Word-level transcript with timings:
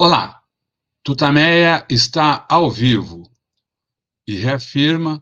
Olá, 0.00 0.44
Tutameia 1.02 1.84
está 1.90 2.46
ao 2.48 2.70
vivo 2.70 3.28
e 4.28 4.36
reafirma, 4.36 5.20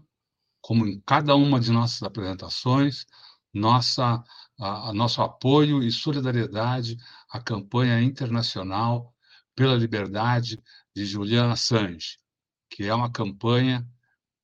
como 0.61 0.87
em 0.87 1.01
cada 1.01 1.35
uma 1.35 1.59
de 1.59 1.73
nossas 1.73 2.03
apresentações, 2.03 3.07
nossa, 3.55 4.23
a, 4.61 4.91
a 4.91 4.93
nosso 4.93 5.23
apoio 5.23 5.83
e 5.83 5.91
solidariedade 5.91 6.99
à 7.31 7.41
campanha 7.41 8.03
internacional 8.03 9.15
pela 9.55 9.75
liberdade 9.75 10.63
de 10.95 11.07
Julian 11.07 11.51
Assange, 11.51 12.19
que 12.69 12.85
é 12.85 12.95
uma 12.95 13.11
campanha 13.11 13.83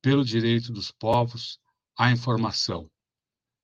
pelo 0.01 0.25
direito 0.25 0.73
dos 0.73 0.89
povos 0.89 1.59
à 1.95 2.09
informação. 2.09 2.89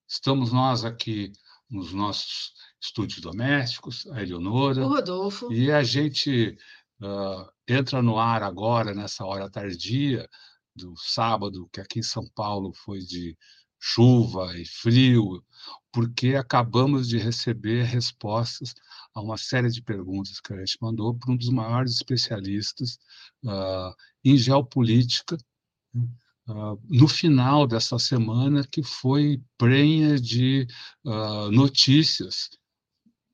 Estamos 0.07 0.51
nós 0.51 0.85
aqui 0.85 1.31
nos 1.67 1.93
nossos 1.93 2.53
estúdios 2.81 3.21
domésticos, 3.21 4.07
a 4.11 4.21
Eleonora. 4.21 4.85
O 4.85 4.89
Rodolfo. 4.89 5.51
E 5.51 5.71
a 5.71 5.83
gente 5.83 6.57
uh, 7.01 7.49
entra 7.67 8.01
no 8.01 8.17
ar 8.17 8.43
agora, 8.43 8.93
nessa 8.93 9.25
hora 9.25 9.49
tardia 9.49 10.27
do 10.75 10.95
sábado, 10.97 11.69
que 11.73 11.81
aqui 11.81 11.99
em 11.99 12.03
São 12.03 12.25
Paulo 12.33 12.73
foi 12.73 12.99
de 12.99 13.37
chuva 13.81 14.57
e 14.57 14.65
frio, 14.65 15.43
porque 15.91 16.35
acabamos 16.35 17.07
de 17.07 17.17
receber 17.17 17.83
respostas 17.83 18.73
a 19.13 19.21
uma 19.21 19.37
série 19.37 19.69
de 19.69 19.81
perguntas 19.81 20.39
que 20.39 20.53
a 20.53 20.57
gente 20.57 20.77
mandou 20.81 21.15
para 21.15 21.31
um 21.31 21.37
dos 21.37 21.49
maiores 21.49 21.93
especialistas 21.93 22.99
uh, 23.45 23.93
em 24.23 24.37
geopolítica, 24.37 25.37
uh, 25.95 26.79
no 26.89 27.07
final 27.07 27.65
dessa 27.65 27.97
semana, 27.97 28.67
que 28.69 28.83
foi 28.83 29.41
prenha 29.57 30.19
de 30.19 30.67
uh, 31.05 31.49
notícias 31.51 32.49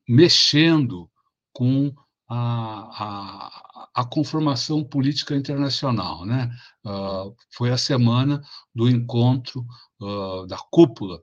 mexendo 0.08 1.10
com 1.52 1.92
a, 2.28 2.80
a, 3.04 3.90
a, 3.94 4.04
conformação 4.04 4.84
política 4.84 5.34
internacional. 5.34 6.24
Né? 6.24 6.50
Uh, 6.84 7.34
foi 7.52 7.70
a 7.70 7.78
semana 7.78 8.42
do 8.74 8.88
encontro 8.88 9.64
uh, 10.00 10.46
da 10.46 10.58
cúpula 10.70 11.22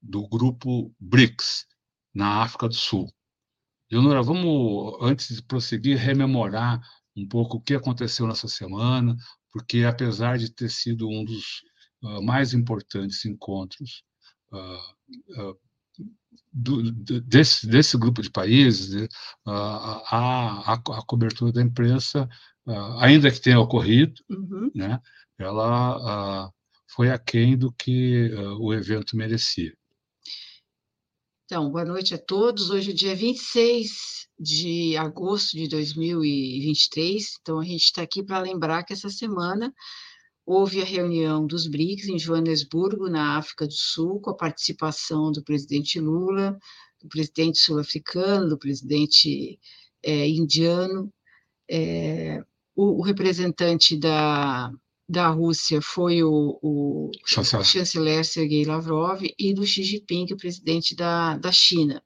do 0.00 0.26
grupo 0.28 0.94
BRICS, 1.00 1.66
na 2.14 2.42
África 2.42 2.68
do 2.68 2.74
Sul. 2.74 3.12
Leonora, 3.90 4.22
vamos, 4.22 4.96
antes 5.02 5.36
de 5.36 5.42
prosseguir, 5.42 5.98
rememorar 5.98 6.80
um 7.16 7.26
pouco 7.28 7.58
o 7.58 7.60
que 7.60 7.74
aconteceu 7.74 8.26
nessa 8.26 8.48
semana, 8.48 9.16
porque 9.52 9.84
apesar 9.84 10.38
de 10.38 10.50
ter 10.50 10.70
sido 10.70 11.08
um 11.08 11.24
dos 11.24 11.62
uh, 12.02 12.22
mais 12.22 12.54
importantes 12.54 13.24
encontros 13.24 14.04
do, 16.52 16.90
desse, 17.20 17.66
desse 17.66 17.96
grupo 17.98 18.22
de 18.22 18.30
países, 18.30 18.94
né, 18.94 19.08
a, 19.46 20.72
a, 20.72 20.72
a, 20.74 21.02
cobertura 21.06 21.52
da 21.52 21.62
imprensa, 21.62 22.28
ainda 22.98 23.30
que 23.30 23.40
tenha 23.40 23.60
ocorrido, 23.60 24.14
uhum. 24.28 24.70
né, 24.74 25.00
ela 25.38 26.50
foi 26.88 27.10
aquém 27.10 27.56
do 27.56 27.70
que 27.72 28.30
o 28.58 28.72
evento 28.72 29.16
merecia. 29.16 29.72
Então, 31.44 31.70
boa 31.70 31.84
noite 31.84 32.12
a 32.12 32.18
todos. 32.18 32.70
Hoje 32.70 32.90
é 32.90 32.94
dia 32.94 33.14
26 33.14 34.26
de 34.36 34.96
agosto 34.96 35.56
de 35.56 35.68
2023. 35.68 37.24
Então, 37.40 37.60
a 37.60 37.64
gente 37.64 37.84
está 37.84 38.02
aqui 38.02 38.20
para 38.20 38.40
lembrar 38.40 38.82
que 38.82 38.92
essa 38.92 39.08
semana 39.08 39.72
houve 40.46 40.80
a 40.80 40.84
reunião 40.84 41.44
dos 41.44 41.66
BRICS 41.66 42.08
em 42.08 42.18
Joanesburgo, 42.18 43.10
na 43.10 43.36
África 43.36 43.66
do 43.66 43.72
Sul, 43.72 44.20
com 44.20 44.30
a 44.30 44.36
participação 44.36 45.32
do 45.32 45.42
presidente 45.42 45.98
Lula, 45.98 46.56
do 47.02 47.08
presidente 47.08 47.58
sul-africano, 47.58 48.48
do 48.48 48.56
presidente 48.56 49.58
é, 50.04 50.28
indiano. 50.28 51.12
É, 51.68 52.44
o, 52.76 53.00
o, 53.00 53.02
representante 53.02 53.96
da, 53.96 54.70
da 55.08 55.28
Rússia 55.28 55.82
foi 55.82 56.22
o, 56.22 56.58
o 56.62 57.10
chanceler. 57.24 58.24
Sergei 58.24 58.64
Lavrov 58.64 59.22
e 59.36 59.52
do 59.52 59.66
Xi 59.66 59.82
Jinping, 59.82 60.32
o 60.32 60.36
presidente 60.36 60.94
da, 60.94 61.36
da 61.38 61.50
China. 61.50 62.00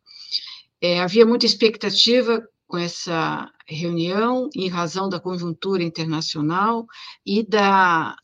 É, 0.81 1.01
havia 1.01 1.27
muita 1.27 1.45
expectativa 1.45 2.43
com 2.67 2.79
essa 2.79 3.51
reunião, 3.67 4.49
em 4.55 4.69
razão 4.69 5.09
da 5.09 5.19
conjuntura 5.19 5.83
internacional 5.83 6.87
e 7.27 7.43
da, 7.43 8.15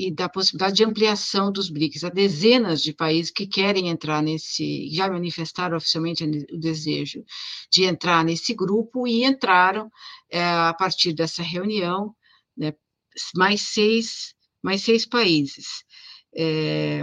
e 0.00 0.10
da 0.10 0.30
possibilidade 0.30 0.76
de 0.76 0.84
ampliação 0.84 1.52
dos 1.52 1.68
BRICS. 1.68 2.04
Há 2.04 2.08
dezenas 2.08 2.82
de 2.82 2.94
países 2.94 3.30
que 3.30 3.46
querem 3.46 3.88
entrar 3.88 4.22
nesse, 4.22 4.88
já 4.90 5.10
manifestaram 5.10 5.76
oficialmente 5.76 6.24
o 6.24 6.58
desejo 6.58 7.22
de 7.70 7.84
entrar 7.84 8.24
nesse 8.24 8.54
grupo 8.54 9.06
e 9.06 9.24
entraram 9.24 9.90
é, 10.30 10.42
a 10.42 10.72
partir 10.72 11.12
dessa 11.12 11.42
reunião, 11.42 12.14
né, 12.56 12.72
mais 13.36 13.60
seis, 13.60 14.34
mais 14.62 14.80
seis 14.82 15.04
países. 15.04 15.84
É, 16.34 17.02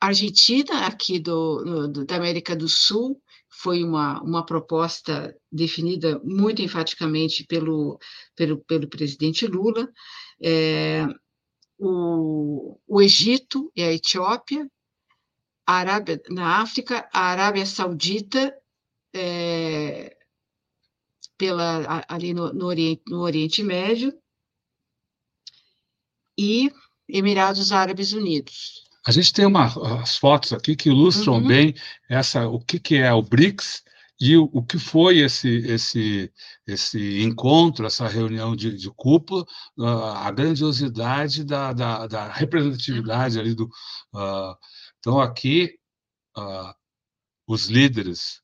Argentina, 0.00 0.86
aqui 0.86 1.18
do, 1.18 1.88
do, 1.88 2.04
da 2.04 2.14
América 2.14 2.54
do 2.54 2.68
Sul, 2.68 3.20
foi 3.48 3.82
uma, 3.82 4.20
uma 4.22 4.46
proposta 4.46 5.36
definida 5.50 6.20
muito 6.24 6.62
enfaticamente 6.62 7.44
pelo, 7.44 7.98
pelo, 8.36 8.58
pelo 8.64 8.88
presidente 8.88 9.46
Lula. 9.46 9.88
É, 10.42 11.06
o, 11.78 12.78
o 12.86 13.02
Egito 13.02 13.72
e 13.74 13.82
a 13.82 13.92
Etiópia, 13.92 14.68
a 15.66 15.74
Arábia, 15.74 16.22
na 16.28 16.60
África, 16.60 17.08
a 17.12 17.20
Arábia 17.20 17.66
Saudita, 17.66 18.54
é, 19.14 20.16
pela, 21.36 22.04
ali 22.08 22.32
no, 22.32 22.52
no, 22.52 22.66
Oriente, 22.66 23.02
no 23.08 23.20
Oriente 23.20 23.62
Médio, 23.62 24.12
e 26.38 26.72
Emirados 27.08 27.72
Árabes 27.72 28.12
Unidos. 28.12 28.84
A 29.06 29.10
gente 29.10 29.32
tem 29.32 29.44
uma, 29.44 29.66
as 30.00 30.16
fotos 30.16 30.52
aqui 30.52 30.76
que 30.76 30.88
ilustram 30.88 31.34
uhum. 31.34 31.46
bem 31.46 31.74
essa, 32.08 32.46
o 32.46 32.60
que, 32.60 32.78
que 32.78 32.96
é 32.96 33.12
o 33.12 33.22
BRICS 33.22 33.82
e 34.24 34.36
o, 34.36 34.62
que 34.62 34.78
foi 34.78 35.18
esse, 35.18 35.48
esse, 35.48 36.32
esse 36.64 37.22
encontro, 37.24 37.84
essa 37.84 38.06
reunião 38.06 38.54
de, 38.54 38.76
de 38.76 38.88
cúpula, 38.94 39.44
uh, 39.76 39.84
a 40.14 40.30
grandiosidade 40.30 41.42
da, 41.42 41.72
da, 41.72 42.06
da 42.06 42.32
representatividade 42.32 43.40
ali 43.40 43.52
do. 43.52 43.64
Uh, 44.14 44.56
então, 45.00 45.20
aqui, 45.20 45.76
uh, 46.38 46.72
os 47.48 47.66
líderes 47.66 48.40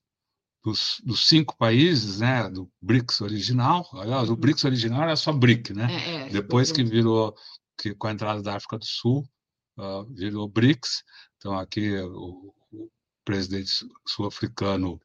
dos, 0.64 1.00
dos, 1.04 1.28
cinco 1.28 1.56
países, 1.56 2.18
né, 2.18 2.50
do 2.50 2.68
BRICS 2.82 3.20
original, 3.20 3.88
aliás, 3.92 4.28
o 4.28 4.32
uhum. 4.32 4.40
BRICS 4.40 4.64
original 4.64 5.02
era 5.04 5.14
só 5.14 5.32
BRIC, 5.32 5.74
né? 5.74 5.86
É, 5.92 6.14
é, 6.26 6.28
Depois 6.28 6.72
que 6.72 6.82
virou, 6.82 7.36
que, 7.80 7.94
com 7.94 8.08
a 8.08 8.12
entrada 8.12 8.42
da 8.42 8.56
África 8.56 8.78
do 8.78 8.84
Sul, 8.84 9.24
virou 10.10 10.48
BRICS. 10.48 11.04
Então, 11.36 11.56
aqui 11.56 11.96
o, 11.98 12.52
o 12.72 12.90
presidente 13.24 13.70
sul-africano 14.04 15.00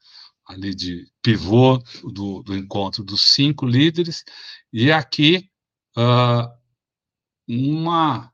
ali 0.47 0.75
de 0.75 1.07
pivô 1.21 1.77
do, 2.03 2.43
do 2.43 2.55
encontro 2.55 3.03
dos 3.03 3.33
cinco 3.33 3.65
líderes, 3.65 4.23
e 4.71 4.91
aqui 4.91 5.49
uh, 5.97 6.49
uma 7.47 8.33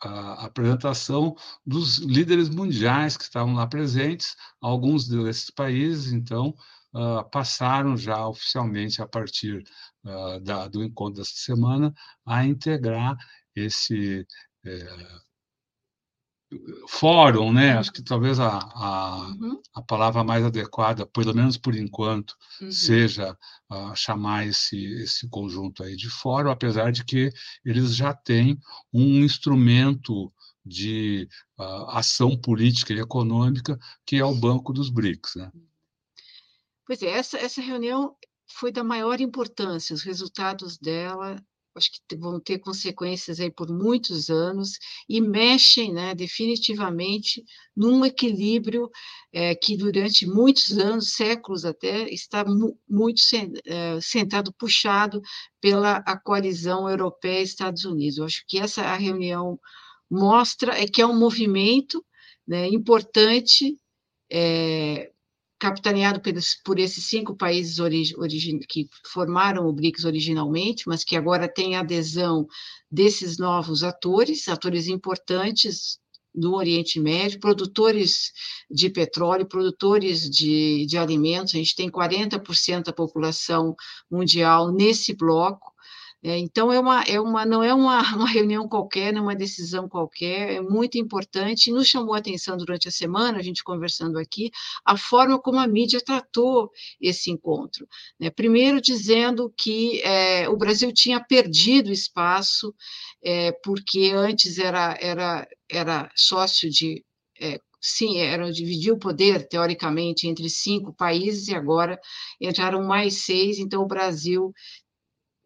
a 0.00 0.44
apresentação 0.44 1.34
dos 1.66 1.98
líderes 1.98 2.48
mundiais 2.48 3.16
que 3.16 3.24
estavam 3.24 3.54
lá 3.54 3.66
presentes, 3.66 4.36
alguns 4.60 5.08
desses 5.08 5.50
países, 5.50 6.12
então, 6.12 6.54
uh, 6.94 7.28
passaram 7.30 7.96
já 7.96 8.26
oficialmente, 8.26 9.02
a 9.02 9.08
partir 9.08 9.64
uh, 10.04 10.40
da, 10.40 10.68
do 10.68 10.84
encontro 10.84 11.20
dessa 11.20 11.34
semana, 11.34 11.92
a 12.24 12.44
integrar 12.44 13.16
esse 13.56 14.24
eh, 14.64 15.18
fórum, 16.88 17.52
né? 17.52 17.72
Acho 17.72 17.92
que 17.92 18.02
talvez 18.02 18.40
a, 18.40 18.58
a, 18.58 19.18
uhum. 19.38 19.60
a, 19.74 19.82
palavra 19.82 20.24
mais 20.24 20.44
adequada, 20.44 21.06
pelo 21.06 21.34
menos 21.34 21.56
por 21.56 21.74
enquanto, 21.74 22.34
uhum. 22.60 22.70
seja 22.70 23.36
uh, 23.70 23.94
chamar 23.94 24.46
esse, 24.46 24.76
esse 24.94 25.28
conjunto 25.28 25.82
aí 25.82 25.94
de 25.94 26.08
fórum, 26.08 26.50
apesar 26.50 26.90
de 26.90 27.04
que 27.04 27.30
eles 27.64 27.94
já 27.94 28.14
têm 28.14 28.58
um 28.92 29.22
instrumento 29.22 30.32
de 30.64 31.28
uh, 31.58 31.90
ação 31.90 32.36
política 32.36 32.92
e 32.92 33.00
econômica 33.00 33.78
que 34.04 34.16
é 34.16 34.24
o 34.24 34.34
Banco 34.34 34.72
dos 34.72 34.90
BRICS, 34.90 35.36
né? 35.36 35.52
Pois 36.86 37.02
é, 37.02 37.10
essa, 37.10 37.36
essa 37.36 37.60
reunião 37.60 38.16
foi 38.46 38.72
da 38.72 38.82
maior 38.82 39.20
importância, 39.20 39.94
os 39.94 40.02
resultados 40.02 40.78
dela 40.78 41.36
acho 41.74 41.90
que 41.92 42.16
vão 42.16 42.40
ter 42.40 42.58
consequências 42.58 43.40
aí 43.40 43.50
por 43.50 43.68
muitos 43.70 44.28
anos 44.28 44.72
e 45.08 45.20
mexem, 45.20 45.92
né, 45.92 46.14
definitivamente 46.14 47.44
num 47.76 48.04
equilíbrio 48.04 48.90
é, 49.32 49.54
que 49.54 49.76
durante 49.76 50.26
muitos 50.26 50.76
anos, 50.78 51.12
séculos 51.14 51.64
até, 51.64 52.08
está 52.08 52.44
mu 52.44 52.78
muito 52.88 53.20
é, 53.66 54.00
sentado, 54.00 54.52
puxado 54.52 55.20
pela 55.60 56.02
coalizão 56.24 56.88
europeia 56.88 57.42
Estados 57.42 57.84
Unidos. 57.84 58.18
Eu 58.18 58.24
acho 58.24 58.44
que 58.46 58.58
essa 58.58 58.82
a 58.82 58.96
reunião 58.96 59.58
mostra 60.10 60.78
é 60.80 60.86
que 60.86 61.02
é 61.02 61.06
um 61.06 61.18
movimento 61.18 62.04
né, 62.46 62.66
importante 62.68 63.76
é, 64.30 65.10
capitaneado 65.58 66.20
por 66.64 66.78
esses 66.78 67.06
cinco 67.06 67.36
países 67.36 67.76
que 68.68 68.88
formaram 69.12 69.66
o 69.66 69.72
BRICS 69.72 70.04
originalmente, 70.04 70.84
mas 70.86 71.04
que 71.04 71.16
agora 71.16 71.52
tem 71.52 71.74
adesão 71.74 72.46
desses 72.90 73.38
novos 73.38 73.82
atores, 73.82 74.48
atores 74.48 74.86
importantes 74.86 75.98
do 76.34 76.54
Oriente 76.54 77.00
Médio, 77.00 77.40
produtores 77.40 78.32
de 78.70 78.88
petróleo, 78.88 79.46
produtores 79.46 80.28
de, 80.30 80.86
de 80.86 80.96
alimentos, 80.96 81.54
a 81.54 81.58
gente 81.58 81.74
tem 81.74 81.90
40% 81.90 82.84
da 82.84 82.92
população 82.92 83.74
mundial 84.10 84.70
nesse 84.70 85.14
bloco, 85.14 85.67
é, 86.22 86.36
então, 86.36 86.72
é 86.72 86.80
uma, 86.80 87.02
é 87.02 87.20
uma, 87.20 87.46
não 87.46 87.62
é 87.62 87.72
uma, 87.72 88.00
uma 88.16 88.28
reunião 88.28 88.68
qualquer, 88.68 89.12
não 89.12 89.20
é 89.20 89.22
uma 89.22 89.36
decisão 89.36 89.88
qualquer, 89.88 90.54
é 90.54 90.60
muito 90.60 90.98
importante. 90.98 91.70
E 91.70 91.72
nos 91.72 91.86
chamou 91.86 92.14
a 92.14 92.18
atenção 92.18 92.56
durante 92.56 92.88
a 92.88 92.90
semana, 92.90 93.38
a 93.38 93.42
gente 93.42 93.62
conversando 93.62 94.18
aqui, 94.18 94.50
a 94.84 94.96
forma 94.96 95.40
como 95.40 95.58
a 95.58 95.66
mídia 95.66 96.00
tratou 96.00 96.70
esse 97.00 97.30
encontro. 97.30 97.86
Né? 98.18 98.30
Primeiro, 98.30 98.80
dizendo 98.80 99.52
que 99.56 100.00
é, 100.02 100.48
o 100.48 100.56
Brasil 100.56 100.92
tinha 100.92 101.20
perdido 101.20 101.92
espaço, 101.92 102.74
é, 103.22 103.52
porque 103.52 104.10
antes 104.14 104.58
era, 104.58 104.96
era, 105.00 105.48
era 105.70 106.10
sócio 106.16 106.68
de 106.68 107.04
é, 107.40 107.60
sim, 107.80 108.18
era 108.18 108.50
dividir 108.52 108.92
o 108.92 108.98
poder, 108.98 109.46
teoricamente, 109.48 110.26
entre 110.26 110.50
cinco 110.50 110.92
países, 110.92 111.46
e 111.48 111.54
agora 111.54 111.98
entraram 112.40 112.82
mais 112.82 113.24
seis, 113.24 113.58
então 113.58 113.82
o 113.82 113.86
Brasil 113.86 114.52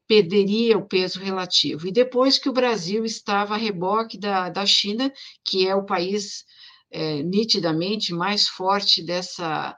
perderia 0.07 0.77
o 0.77 0.87
peso 0.87 1.21
relativo. 1.21 1.87
E 1.87 1.93
depois 1.93 2.39
que 2.39 2.49
o 2.49 2.53
Brasil 2.53 3.05
estava 3.05 3.55
a 3.55 3.59
reboque 3.59 4.19
da, 4.19 4.49
da 4.49 4.67
China, 4.67 5.13
que 5.45 5.67
é 5.67 5.75
o 5.75 5.85
país 5.85 6.45
é, 6.91 7.23
nitidamente 7.23 8.13
mais 8.13 8.47
forte 8.49 9.03
dessa, 9.03 9.77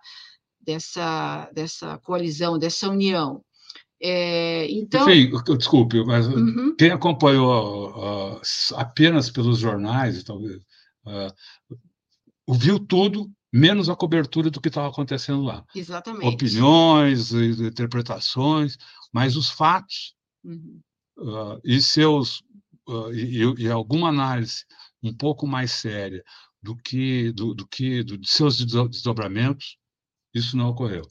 dessa, 0.60 1.50
dessa 1.52 1.98
coalizão, 1.98 2.58
dessa 2.58 2.88
união. 2.88 3.42
É, 4.02 4.66
então, 4.70 5.06
desculpe, 5.56 6.04
mas 6.04 6.26
uhum. 6.26 6.74
quem 6.76 6.90
acompanhou 6.90 7.90
uh, 7.90 8.40
apenas 8.74 9.30
pelos 9.30 9.58
jornais, 9.58 10.22
talvez, 10.24 10.56
uh, 11.06 12.54
viu 12.54 12.78
tudo, 12.78 13.30
menos 13.50 13.88
a 13.88 13.96
cobertura 13.96 14.50
do 14.50 14.60
que 14.60 14.68
estava 14.68 14.88
acontecendo 14.88 15.42
lá. 15.42 15.64
Exatamente. 15.74 16.26
Opiniões, 16.26 17.32
interpretações, 17.32 18.76
mas 19.14 19.37
os 19.37 19.49
fatos 19.49 20.14
Uhum. 20.44 20.81
Uh, 21.16 21.61
e 21.64 21.81
seus 21.81 22.40
uh, 22.87 23.12
e, 23.14 23.62
e, 23.62 23.70
alguma 23.70 24.08
análise 24.08 24.64
um 25.02 25.16
pouco 25.16 25.46
mais 25.46 25.72
séria 25.72 26.22
do 26.62 26.76
que 26.76 27.32
do, 27.32 27.55
do 27.55 27.66
que 27.66 28.02
do, 28.02 28.19
de 28.19 28.28
seus 28.28 28.58
desdobramentos, 28.58 29.78
isso 30.34 30.56
não 30.56 30.69
ocorreu. 30.69 31.02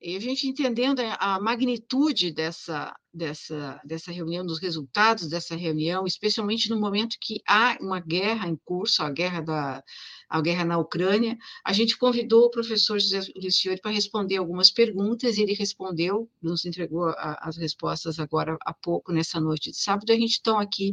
E 0.00 0.16
a 0.16 0.20
gente 0.20 0.48
entendendo 0.48 1.00
a 1.00 1.38
magnitude 1.38 2.32
dessa, 2.32 2.92
dessa, 3.12 3.80
dessa 3.84 4.10
reunião, 4.10 4.44
dos 4.44 4.60
resultados 4.60 5.28
dessa 5.28 5.54
reunião, 5.54 6.06
especialmente 6.06 6.70
no 6.70 6.80
momento 6.80 7.16
que 7.20 7.42
há 7.46 7.76
uma 7.80 8.00
guerra 8.00 8.48
em 8.48 8.56
curso, 8.64 9.02
a 9.02 9.10
guerra 9.10 9.40
da, 9.40 9.82
a 10.28 10.40
guerra 10.40 10.64
na 10.64 10.78
Ucrânia, 10.78 11.36
a 11.64 11.72
gente 11.72 11.98
convidou 11.98 12.44
o 12.44 12.50
professor 12.50 12.98
José 12.98 13.20
Luciori 13.36 13.80
para 13.80 13.90
responder 13.90 14.36
algumas 14.36 14.70
perguntas, 14.70 15.36
e 15.36 15.42
ele 15.42 15.54
respondeu, 15.54 16.30
nos 16.40 16.64
entregou 16.64 17.08
a, 17.08 17.38
as 17.42 17.56
respostas 17.56 18.18
agora 18.18 18.56
há 18.64 18.72
pouco, 18.72 19.12
nessa 19.12 19.40
noite 19.40 19.70
de 19.70 19.76
sábado, 19.76 20.10
a 20.10 20.16
gente 20.16 20.38
então 20.40 20.58
aqui 20.58 20.92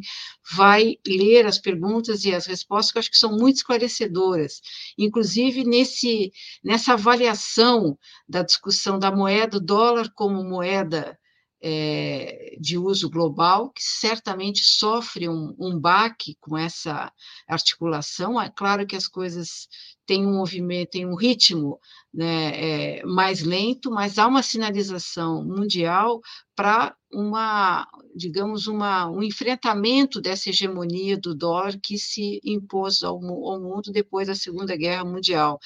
vai 0.51 0.97
ler 1.05 1.45
as 1.45 1.59
perguntas 1.59 2.25
e 2.25 2.33
as 2.33 2.45
respostas, 2.45 2.91
que 2.91 2.97
eu 2.97 2.99
acho 3.01 3.11
que 3.11 3.17
são 3.17 3.37
muito 3.37 3.57
esclarecedoras, 3.57 4.61
inclusive 4.97 5.63
nesse, 5.63 6.31
nessa 6.63 6.93
avaliação 6.93 7.97
da 8.27 8.41
discussão 8.43 8.97
da 8.97 9.11
moeda, 9.11 9.59
do 9.59 9.65
dólar 9.65 10.11
como 10.13 10.43
moeda 10.43 11.18
é, 11.61 12.55
de 12.59 12.77
uso 12.77 13.09
global, 13.09 13.69
que 13.71 13.83
certamente 13.83 14.61
sofre 14.63 15.27
um, 15.27 15.55
um 15.59 15.79
baque 15.79 16.35
com 16.39 16.57
essa 16.57 17.11
articulação. 17.47 18.39
É 18.39 18.49
claro 18.49 18.87
que 18.87 18.95
as 18.95 19.07
coisas 19.07 19.67
têm 20.05 20.25
um 20.25 20.33
movimento, 20.37 20.89
têm 20.91 21.05
um 21.05 21.15
ritmo 21.15 21.79
né, 22.13 22.99
é, 22.99 23.05
mais 23.05 23.41
lento, 23.43 23.91
mas 23.91 24.17
há 24.17 24.25
uma 24.25 24.41
sinalização 24.41 25.43
mundial 25.43 26.19
para 26.55 26.95
uma, 27.11 27.87
digamos, 28.15 28.67
uma, 28.67 29.09
um 29.09 29.21
enfrentamento 29.21 30.19
dessa 30.21 30.49
hegemonia 30.49 31.17
do 31.17 31.35
dólar 31.35 31.79
que 31.81 31.97
se 31.97 32.39
impôs 32.43 33.03
ao, 33.03 33.15
ao 33.15 33.59
mundo 33.59 33.91
depois 33.91 34.27
da 34.27 34.35
Segunda 34.35 34.75
Guerra 34.75 35.05
Mundial. 35.05 35.59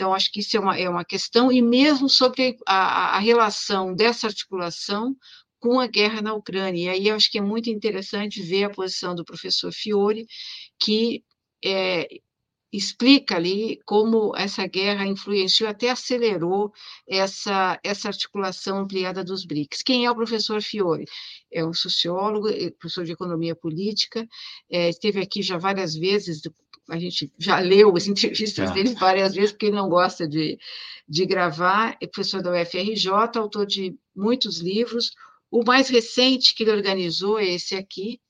Então, 0.00 0.14
acho 0.14 0.32
que 0.32 0.40
isso 0.40 0.56
é 0.56 0.60
uma, 0.60 0.78
é 0.78 0.88
uma 0.88 1.04
questão, 1.04 1.52
e 1.52 1.60
mesmo 1.60 2.08
sobre 2.08 2.56
a, 2.66 3.16
a 3.16 3.18
relação 3.18 3.94
dessa 3.94 4.28
articulação 4.28 5.14
com 5.58 5.78
a 5.78 5.86
guerra 5.86 6.22
na 6.22 6.32
Ucrânia. 6.32 6.84
E 6.84 6.88
aí 6.88 7.08
eu 7.08 7.16
acho 7.16 7.30
que 7.30 7.36
é 7.36 7.42
muito 7.42 7.68
interessante 7.68 8.40
ver 8.40 8.64
a 8.64 8.70
posição 8.70 9.14
do 9.14 9.26
professor 9.26 9.70
Fiore, 9.70 10.26
que 10.82 11.22
é, 11.62 12.08
explica 12.72 13.36
ali 13.36 13.78
como 13.84 14.34
essa 14.34 14.66
guerra 14.66 15.04
influenciou, 15.04 15.68
até 15.68 15.90
acelerou 15.90 16.72
essa, 17.06 17.78
essa 17.84 18.08
articulação 18.08 18.78
ampliada 18.78 19.22
dos 19.22 19.44
BRICS. 19.44 19.82
Quem 19.82 20.06
é 20.06 20.10
o 20.10 20.16
professor 20.16 20.62
Fiore? 20.62 21.04
É 21.52 21.62
um 21.62 21.74
sociólogo, 21.74 22.48
é 22.48 22.70
professor 22.70 23.04
de 23.04 23.12
economia 23.12 23.54
política, 23.54 24.26
é, 24.70 24.88
esteve 24.88 25.20
aqui 25.20 25.42
já 25.42 25.58
várias 25.58 25.94
vezes 25.94 26.40
a 26.90 26.98
gente 26.98 27.32
já 27.38 27.58
leu 27.58 27.96
as 27.96 28.06
entrevistas 28.08 28.70
é. 28.70 28.74
dele 28.74 28.94
várias 28.94 29.34
vezes, 29.34 29.52
porque 29.52 29.66
ele 29.66 29.76
não 29.76 29.88
gosta 29.88 30.28
de, 30.28 30.58
de 31.08 31.24
gravar, 31.24 31.96
é 32.00 32.06
professor 32.06 32.42
da 32.42 32.52
UFRJ, 32.52 33.08
autor 33.08 33.66
de 33.66 33.96
muitos 34.14 34.60
livros. 34.60 35.12
O 35.50 35.64
mais 35.64 35.88
recente 35.88 36.54
que 36.54 36.62
ele 36.62 36.72
organizou 36.72 37.38
é 37.38 37.46
esse 37.46 37.74
aqui, 37.74 38.20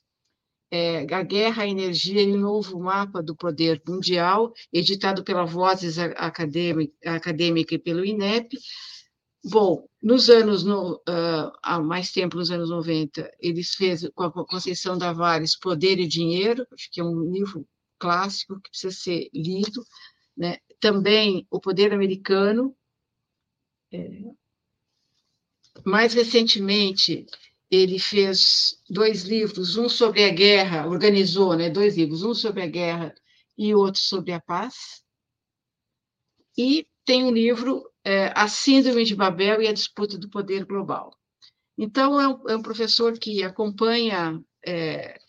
é 0.71 1.05
A 1.13 1.23
Guerra, 1.23 1.65
a 1.65 1.69
Energia 1.69 2.23
e 2.23 2.33
o 2.33 2.39
Novo 2.39 2.79
Mapa 2.79 3.23
do 3.23 3.35
Poder 3.35 3.83
Mundial, 3.87 4.53
editado 4.73 5.25
pela 5.25 5.45
Vozes 5.45 5.99
Acadêmica, 5.99 6.95
Acadêmica 7.05 7.75
e 7.75 7.79
pelo 7.79 8.05
INEP. 8.05 8.57
Bom, 9.45 9.87
nos 10.03 10.29
anos, 10.31 10.65
no, 10.65 10.97
uh, 10.97 11.51
há 11.63 11.81
mais 11.81 12.13
tempo, 12.13 12.37
nos 12.37 12.51
anos 12.51 12.71
90, 12.71 13.31
ele 13.41 13.65
fez 13.65 14.09
com 14.15 14.25
a 14.25 14.47
Conceição 14.47 14.97
Davares 14.97 15.59
Poder 15.59 15.99
e 15.99 16.07
Dinheiro, 16.07 16.67
acho 16.73 16.89
que 16.93 17.01
é 17.01 17.05
um 17.05 17.33
livro 17.33 17.67
clássico 18.01 18.61
que 18.61 18.71
precisa 18.71 18.97
ser 18.97 19.31
lido, 19.33 19.85
né? 20.37 20.59
Também 20.81 21.47
o 21.51 21.61
Poder 21.61 21.93
Americano. 21.93 22.75
É... 23.93 24.23
Mais 25.85 26.15
recentemente, 26.15 27.27
ele 27.71 27.99
fez 27.99 28.83
dois 28.89 29.23
livros, 29.23 29.77
um 29.77 29.89
sobre 29.89 30.25
a 30.25 30.31
guerra, 30.31 30.89
organizou, 30.89 31.55
né? 31.57 31.71
Dois 31.71 31.97
livros, 31.97 32.23
um 32.23 32.35
sobre 32.35 32.63
a 32.63 32.67
guerra 32.67 33.15
e 33.57 33.75
outro 33.75 34.01
sobre 34.01 34.33
a 34.33 34.41
paz. 34.41 35.05
E 36.57 36.87
tem 37.05 37.25
um 37.25 37.31
livro, 37.31 37.89
é, 38.05 38.33
A 38.35 38.49
Síndrome 38.49 39.05
de 39.05 39.15
Babel 39.15 39.63
e 39.63 39.69
a 39.69 39.73
Disputa 39.73 40.19
do 40.19 40.31
Poder 40.31 40.65
Global. 40.65 41.15
Então, 41.77 42.21
é 42.21 42.29
um, 42.29 42.49
é 42.49 42.57
um 42.57 42.63
professor 42.63 43.19
que 43.19 43.43
acompanha 43.43 44.43
é, 44.65 45.20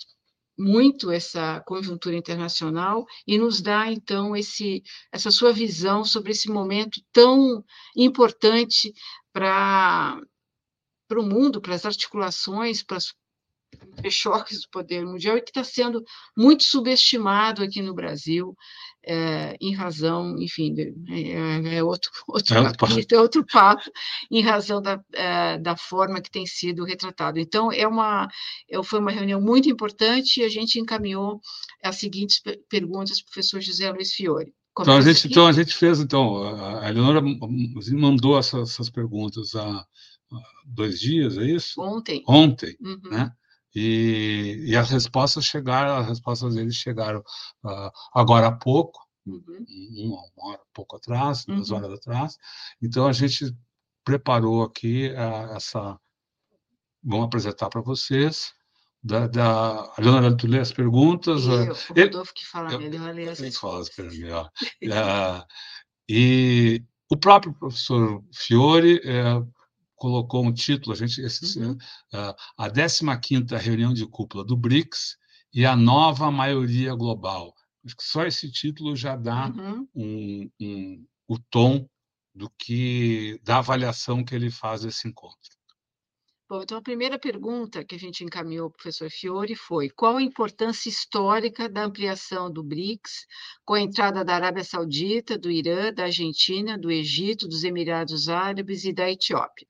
muito 0.61 1.11
essa 1.11 1.61
conjuntura 1.65 2.15
internacional 2.15 3.05
e 3.27 3.37
nos 3.37 3.61
dá 3.61 3.91
então 3.91 4.35
esse 4.35 4.83
essa 5.11 5.31
sua 5.31 5.51
visão 5.51 6.05
sobre 6.05 6.31
esse 6.31 6.49
momento 6.49 7.01
tão 7.11 7.63
importante 7.95 8.93
para 9.33 10.21
para 11.07 11.19
o 11.19 11.25
mundo, 11.25 11.59
para 11.59 11.75
as 11.75 11.85
articulações, 11.85 12.81
para 12.81 12.97
os 12.97 13.13
choques 14.09 14.61
do 14.61 14.69
poder 14.69 15.05
mundial 15.05 15.37
e 15.37 15.41
que 15.41 15.49
está 15.51 15.63
sendo 15.63 16.03
muito 16.35 16.63
subestimado 16.63 17.63
aqui 17.63 17.81
no 17.81 17.93
Brasil 17.93 18.55
é, 19.03 19.57
em 19.59 19.73
razão, 19.73 20.37
enfim, 20.37 20.75
é, 21.09 21.77
é 21.77 21.83
outro, 21.83 22.11
outro, 22.27 22.55
é 22.55 22.73
capítulo, 22.77 23.19
é 23.19 23.21
outro 23.21 23.45
papo, 23.45 23.89
em 24.29 24.41
razão 24.41 24.81
da, 24.81 25.03
é, 25.13 25.57
da 25.57 25.75
forma 25.75 26.21
que 26.21 26.29
tem 26.29 26.45
sido 26.45 26.83
retratado. 26.83 27.39
Então, 27.39 27.71
é 27.71 27.87
uma, 27.87 28.27
é, 28.69 28.81
foi 28.83 28.99
uma 28.99 29.11
reunião 29.11 29.41
muito 29.41 29.69
importante 29.69 30.39
e 30.39 30.43
a 30.43 30.49
gente 30.49 30.79
encaminhou 30.79 31.39
as 31.83 31.97
seguintes 31.97 32.41
perguntas 32.69 33.21
para 33.21 33.29
o 33.29 33.33
professor 33.33 33.61
José 33.61 33.91
Luiz 33.91 34.13
Fiore. 34.13 34.53
Então 34.79 34.95
a, 34.95 35.01
gente, 35.01 35.27
então, 35.27 35.47
a 35.47 35.51
gente 35.51 35.75
fez, 35.75 35.99
então, 35.99 36.43
a 36.79 36.89
Eleonora 36.89 37.21
mandou 37.91 38.39
essas, 38.39 38.69
essas 38.71 38.89
perguntas 38.89 39.53
há 39.53 39.85
dois 40.65 40.97
dias, 40.97 41.37
é 41.37 41.43
isso? 41.43 41.81
Ontem. 41.81 42.23
Ontem, 42.25 42.77
uhum. 42.79 43.11
né? 43.11 43.31
E, 43.73 44.65
e, 44.67 44.75
as 44.75 44.89
respostas 44.89 45.45
chegaram, 45.45 45.95
as 45.95 46.07
respostas 46.07 46.55
deles 46.55 46.75
chegaram 46.75 47.21
uh, 47.63 47.91
agora 48.13 48.47
há 48.47 48.51
pouco, 48.51 48.99
uhum. 49.25 49.41
uma, 49.97 50.21
uma, 50.35 50.51
hora 50.51 50.61
pouco 50.73 50.97
atrás, 50.97 51.45
duas 51.45 51.69
uhum. 51.69 51.77
horas 51.77 51.93
atrás. 51.93 52.37
Então 52.81 53.07
a 53.07 53.13
gente 53.13 53.55
preparou 54.03 54.63
aqui 54.63 55.09
uh, 55.09 55.55
essa. 55.55 55.97
Vamos 57.03 57.25
apresentar 57.25 57.69
para 57.69 57.81
vocês. 57.81 58.53
Da, 59.03 59.25
da, 59.25 59.79
a 59.79 59.95
Leonora, 59.97 60.37
tu 60.37 60.45
lê 60.45 60.59
as 60.59 60.71
perguntas? 60.71 61.45
Eu, 61.45 61.71
o 61.71 62.03
Rodolfo 62.03 62.33
que 62.35 62.45
fala 62.45 62.77
melhor, 62.77 63.15
lê 63.15 63.27
as. 63.29 63.55
Fala 63.55 63.83
melhor. 63.97 64.51
uh, 64.83 65.45
e 66.07 66.83
O 67.09 67.17
próprio 67.17 67.53
professor 67.53 68.23
Fiore 68.33 69.01
é, 69.03 69.23
colocou 70.01 70.43
um 70.43 70.51
título, 70.51 70.93
a 70.93 70.97
gente 70.97 71.21
uhum. 71.59 71.73
uh, 71.73 72.35
a 72.57 72.67
15ª 72.67 73.55
reunião 73.59 73.93
de 73.93 74.03
cúpula 74.07 74.43
do 74.43 74.57
BRICS 74.57 75.15
e 75.53 75.63
a 75.63 75.75
nova 75.75 76.31
maioria 76.31 76.95
global. 76.95 77.53
Acho 77.85 77.95
que 77.95 78.03
só 78.03 78.25
esse 78.25 78.51
título 78.51 78.95
já 78.95 79.15
dá 79.15 79.49
uhum. 79.49 79.87
um, 79.93 80.49
um, 80.59 81.05
o 81.27 81.37
tom 81.37 81.87
do 82.33 82.49
que 82.57 83.39
da 83.43 83.59
avaliação 83.59 84.25
que 84.25 84.33
ele 84.33 84.49
faz 84.49 84.81
desse 84.81 85.07
encontro. 85.07 85.37
Bom, 86.49 86.63
então 86.63 86.79
a 86.79 86.81
primeira 86.81 87.19
pergunta 87.19 87.85
que 87.85 87.93
a 87.93 87.99
gente 87.99 88.23
encaminhou 88.23 88.65
ao 88.65 88.71
professor 88.71 89.09
Fiore 89.11 89.53
foi: 89.53 89.87
qual 89.91 90.17
a 90.17 90.23
importância 90.23 90.89
histórica 90.89 91.69
da 91.69 91.83
ampliação 91.83 92.51
do 92.51 92.63
BRICS 92.63 93.27
com 93.63 93.75
a 93.75 93.81
entrada 93.81 94.25
da 94.25 94.33
Arábia 94.33 94.63
Saudita, 94.63 95.37
do 95.37 95.51
Irã, 95.51 95.93
da 95.93 96.05
Argentina, 96.05 96.75
do 96.75 96.89
Egito, 96.89 97.47
dos 97.47 97.63
Emirados 97.63 98.29
Árabes 98.29 98.83
e 98.83 98.91
da 98.91 99.07
Etiópia? 99.07 99.67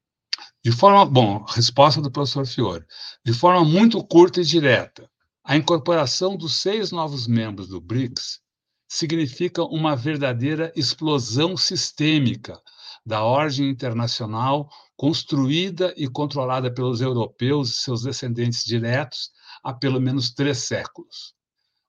De 0.63 0.71
forma, 0.71 1.03
bom, 1.05 1.43
resposta 1.45 1.99
do 1.99 2.11
professor 2.11 2.45
Fiore. 2.45 2.85
De 3.25 3.33
forma 3.33 3.65
muito 3.65 4.03
curta 4.03 4.41
e 4.41 4.45
direta, 4.45 5.09
a 5.43 5.57
incorporação 5.57 6.37
dos 6.37 6.57
seis 6.57 6.91
novos 6.91 7.25
membros 7.25 7.67
do 7.67 7.81
BRICS 7.81 8.39
significa 8.87 9.63
uma 9.63 9.95
verdadeira 9.95 10.71
explosão 10.75 11.57
sistêmica 11.57 12.61
da 13.03 13.23
ordem 13.23 13.69
internacional 13.69 14.69
construída 14.95 15.91
e 15.97 16.07
controlada 16.07 16.71
pelos 16.71 17.01
europeus 17.01 17.71
e 17.71 17.81
seus 17.81 18.03
descendentes 18.03 18.63
diretos 18.63 19.31
há 19.63 19.73
pelo 19.73 19.99
menos 19.99 20.31
três 20.31 20.59
séculos. 20.59 21.33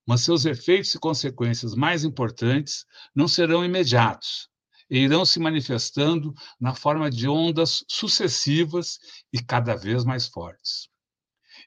Mas 0.07 0.23
seus 0.23 0.47
efeitos 0.47 0.95
e 0.95 0.99
consequências 0.99 1.75
mais 1.75 2.05
importantes 2.05 2.87
não 3.15 3.29
serão 3.29 3.63
imediatos 3.63 4.49
e 4.91 4.99
irão 4.99 5.25
se 5.25 5.39
manifestando 5.39 6.35
na 6.61 6.75
forma 6.75 7.11
de 7.11 7.29
ondas 7.29 7.85
sucessivas 7.89 8.99
e 9.33 9.43
cada 9.43 9.75
vez 9.75 10.05
mais 10.05 10.27
fortes. 10.27 10.89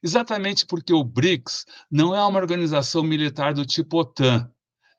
Exatamente 0.04 0.66
porque 0.66 0.94
o 0.94 1.04
BRICS 1.04 1.66
não 1.90 2.16
é 2.16 2.24
uma 2.26 2.40
organização 2.40 3.04
militar 3.04 3.54
do 3.54 3.66
tipo 3.66 4.00
OTAN, 4.00 4.52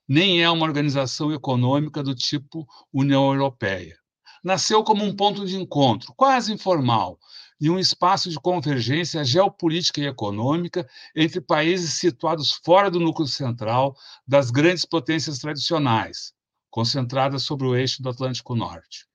nem 0.07 0.41
é 0.41 0.49
uma 0.49 0.65
organização 0.65 1.31
econômica 1.33 2.01
do 2.01 2.15
tipo 2.15 2.67
União 2.93 3.33
Europeia 3.33 3.97
nasceu 4.43 4.83
como 4.83 5.03
um 5.03 5.13
ponto 5.13 5.45
de 5.45 5.57
encontro, 5.57 6.13
quase 6.15 6.53
informal, 6.53 7.19
e 7.59 7.69
um 7.69 7.77
espaço 7.77 8.29
de 8.29 8.39
convergência 8.39 9.23
geopolítica 9.25 9.99
e 9.99 10.05
econômica 10.05 10.87
entre 11.15 11.41
países 11.41 11.95
situados 11.95 12.51
fora 12.63 12.89
do 12.89 12.99
núcleo 12.99 13.27
central 13.27 13.95
das 14.27 14.51
grandes 14.51 14.85
potências 14.85 15.39
tradicionais, 15.39 16.33
concentradas 16.77 17.41
sobre 17.41 17.65
o 17.65 17.75
eixo 17.75 18.03
do 18.03 18.09
Atlântico 18.09 18.53
Norte. 18.53 19.07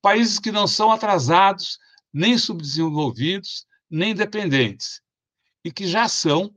Países 0.00 0.38
que 0.38 0.50
não 0.50 0.66
são 0.66 0.90
atrasados, 0.90 1.78
nem 2.10 2.38
subdesenvolvidos, 2.38 3.66
nem 3.90 4.14
dependentes, 4.14 5.02
e 5.62 5.70
que 5.70 5.86
já 5.86 6.08
são 6.08 6.50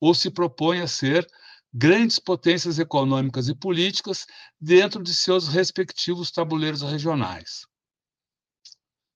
ou 0.00 0.12
se 0.12 0.28
propõem 0.28 0.80
a 0.80 0.88
ser 0.88 1.24
grandes 1.72 2.18
potências 2.18 2.80
econômicas 2.80 3.48
e 3.48 3.54
políticas 3.54 4.26
dentro 4.60 5.04
de 5.04 5.14
seus 5.14 5.46
respectivos 5.46 6.32
tabuleiros 6.32 6.82
regionais. 6.82 7.64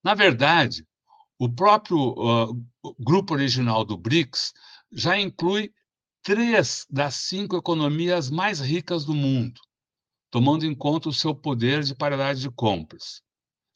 Na 0.04 0.14
verdade, 0.14 0.87
o 1.37 1.52
próprio 1.52 1.99
uh, 1.99 2.94
grupo 3.00 3.35
original 3.35 3.85
do 3.85 3.99
BRICS 3.99 4.52
já 4.92 5.18
inclui 5.18 5.75
três 6.23 6.87
das 6.88 7.16
cinco 7.16 7.56
economias 7.56 8.30
mais 8.30 8.61
ricas 8.61 9.04
do 9.04 9.14
mundo, 9.14 9.61
tomando 10.32 10.64
em 10.64 10.74
conta 10.74 11.10
o 11.10 11.12
seu 11.12 11.34
poder 11.34 11.84
de 11.84 11.94
paridade 11.94 12.40
de 12.40 12.50
compras. 12.50 13.20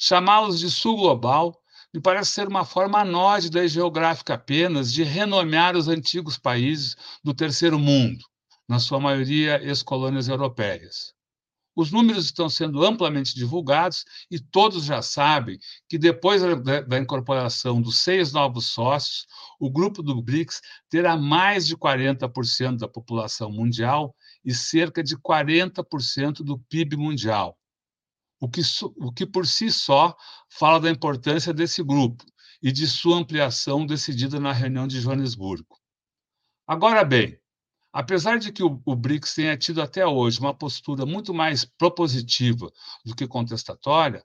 Chamá-los 0.01 0.59
de 0.59 0.71
sul 0.71 0.97
global 0.97 1.55
me 1.93 2.01
parece 2.01 2.33
ser 2.33 2.49
uma 2.49 2.65
forma 2.65 2.99
anódida 2.99 3.63
e 3.63 3.69
geográfica 3.69 4.35
apenas 4.35 4.91
de 4.91 5.03
renomear 5.05 5.77
os 5.77 5.87
antigos 5.87 6.39
países 6.39 6.97
do 7.23 7.35
terceiro 7.35 7.79
mundo, 7.79 8.25
na 8.67 8.79
sua 8.79 8.99
maioria 8.99 9.63
ex-colônias 9.63 10.29
europeias. 10.29 11.13
Os 11.77 11.93
números 11.93 12.25
estão 12.25 12.49
sendo 12.49 12.83
amplamente 12.83 13.35
divulgados 13.35 14.07
e 14.31 14.41
todos 14.41 14.85
já 14.85 15.03
sabem 15.03 15.59
que 15.87 15.99
depois 15.99 16.41
da, 16.41 16.81
da 16.81 16.99
incorporação 16.99 17.83
dos 17.83 17.99
seis 17.99 18.33
novos 18.33 18.69
sócios, 18.69 19.27
o 19.61 19.71
grupo 19.71 20.03
do 20.03 20.23
BRICS 20.23 20.63
terá 20.89 21.19
mais 21.19 21.67
de 21.67 21.77
40% 21.77 22.79
da 22.79 22.89
população 22.89 23.53
mundial 23.53 24.17
e 24.43 24.55
cerca 24.55 25.03
de 25.03 25.19
40% 25.19 26.43
do 26.43 26.59
PIB 26.59 26.97
mundial. 26.97 27.59
O 28.41 28.49
que, 28.49 28.63
o 28.97 29.13
que 29.13 29.27
por 29.27 29.47
si 29.47 29.71
só 29.71 30.17
fala 30.49 30.81
da 30.81 30.91
importância 30.91 31.53
desse 31.53 31.83
grupo 31.83 32.25
e 32.63 32.73
de 32.73 32.87
sua 32.87 33.19
ampliação 33.19 33.85
decidida 33.85 34.41
na 34.41 34.53
reunião 34.53 34.87
de 34.87 35.01
Joanesburgo. 35.01 35.79
Agora 36.67 37.05
bem, 37.05 37.39
Apesar 37.99 38.39
de 38.39 38.53
que 38.53 38.63
o, 38.63 38.79
o 38.85 38.95
BRICS 38.95 39.33
tenha 39.33 39.57
tido 39.57 39.81
até 39.81 40.07
hoje 40.07 40.39
uma 40.39 40.53
postura 40.53 41.07
muito 41.07 41.33
mais 41.33 41.65
propositiva 41.65 42.71
do 43.03 43.17
que 43.17 43.27
contestatória, 43.27 44.23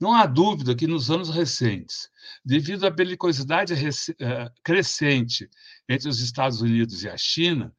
não 0.00 0.12
há 0.12 0.26
dúvida 0.26 0.74
que 0.74 0.88
nos 0.88 1.08
anos 1.08 1.30
recentes, 1.30 2.10
devido 2.44 2.84
à 2.84 2.90
belicosidade 2.90 3.74
eh, 3.74 4.52
crescente 4.64 5.48
entre 5.88 6.08
os 6.08 6.18
Estados 6.18 6.60
Unidos 6.60 7.04
e 7.04 7.08
a 7.08 7.16
China, 7.16 7.72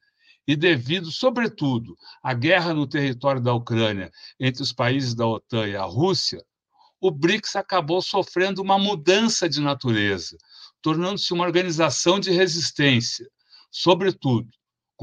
e 0.48 0.56
devido, 0.56 1.12
sobretudo, 1.12 1.94
à 2.22 2.32
guerra 2.32 2.72
no 2.72 2.86
território 2.86 3.42
da 3.42 3.52
Ucrânia 3.52 4.10
entre 4.40 4.62
os 4.62 4.72
países 4.72 5.14
da 5.14 5.26
OTAN 5.26 5.68
e 5.68 5.76
a 5.76 5.84
Rússia, 5.84 6.42
o 6.98 7.10
BRICS 7.10 7.56
acabou 7.56 8.00
sofrendo 8.00 8.62
uma 8.62 8.78
mudança 8.78 9.46
de 9.46 9.60
natureza, 9.60 10.38
tornando-se 10.80 11.34
uma 11.34 11.44
organização 11.44 12.18
de 12.18 12.30
resistência, 12.30 13.28
sobretudo 13.70 14.48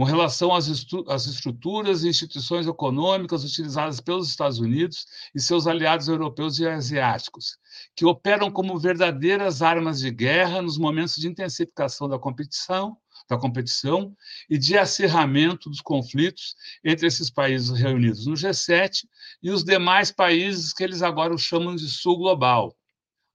com 0.02 0.06
relação 0.06 0.52
às, 0.52 0.68
às 1.10 1.28
estruturas 1.28 2.04
e 2.04 2.10
instituições 2.10 2.66
econômicas 2.66 3.44
utilizadas 3.44 4.02
pelos 4.02 4.30
Estados 4.30 4.58
Unidos 4.58 5.06
e 5.36 5.40
seus 5.40 5.68
aliados 5.68 6.08
europeus 6.08 6.58
e 6.58 6.68
asiáticos, 6.68 7.60
que 7.96 8.04
operam 8.04 8.50
como 8.50 8.80
verdadeiras 8.80 9.62
armas 9.62 10.00
de 10.00 10.10
guerra 10.10 10.60
nos 10.60 10.76
momentos 10.76 11.18
de 11.18 11.28
intensificação 11.28 12.10
da 12.10 12.18
competição, 12.18 12.98
da 13.30 13.38
competição 13.38 14.18
e 14.50 14.58
de 14.58 14.76
acirramento 14.76 15.70
dos 15.70 15.82
conflitos 15.82 16.56
entre 16.84 17.06
esses 17.06 17.30
países 17.30 17.70
reunidos 17.70 18.26
no 18.26 18.34
G7 18.34 19.04
e 19.44 19.52
os 19.52 19.64
demais 19.64 20.12
países 20.12 20.74
que 20.74 20.84
eles 20.84 21.04
agora 21.04 21.38
chamam 21.38 21.76
de 21.76 21.88
Sul 21.88 22.18
Global, 22.18 22.76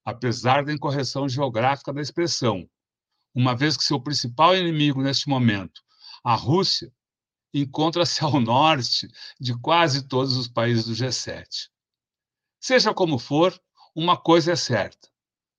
apesar 0.04 0.64
da 0.64 0.72
incorreção 0.72 1.28
geográfica 1.28 1.92
da 1.92 2.02
expressão, 2.02 2.68
uma 3.32 3.54
vez 3.54 3.76
que 3.76 3.84
seu 3.84 4.00
principal 4.00 4.56
inimigo 4.56 5.00
neste 5.00 5.28
momento 5.28 5.85
a 6.26 6.34
Rússia 6.34 6.92
encontra-se 7.54 8.24
ao 8.24 8.40
norte 8.40 9.08
de 9.38 9.56
quase 9.60 10.08
todos 10.08 10.36
os 10.36 10.48
países 10.48 10.86
do 10.86 10.92
G7. 10.92 11.68
Seja 12.58 12.92
como 12.92 13.16
for, 13.16 13.56
uma 13.94 14.16
coisa 14.16 14.50
é 14.50 14.56
certa: 14.56 15.08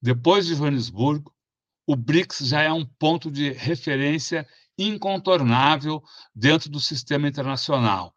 depois 0.02 0.46
de 0.46 0.56
Joanesburgo, 0.56 1.34
o 1.88 1.96
BRICS 1.96 2.50
já 2.50 2.64
é 2.64 2.74
um 2.74 2.86
ponto 2.86 3.32
de 3.32 3.54
referência 3.54 4.46
incontornável 4.78 6.04
dentro 6.36 6.70
do 6.70 6.82
sistema 6.82 7.30
internacional. 7.30 8.14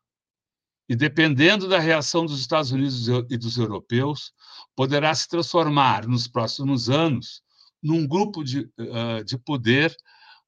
E 0.88 0.97
dependendo 0.97 1.69
da 1.69 1.78
reação 1.78 2.26
dos 2.26 2.40
Estados 2.40 2.73
Unidos 2.73 3.07
e 3.30 3.38
dos 3.38 3.57
europeus, 3.59 4.33
poderá 4.75 5.14
se 5.14 5.28
transformar 5.28 6.04
nos 6.04 6.26
próximos 6.26 6.90
anos 6.90 7.45
num 7.80 8.09
grupo 8.09 8.42
de, 8.42 8.62
uh, 8.76 9.25
de 9.25 9.38
poder 9.38 9.97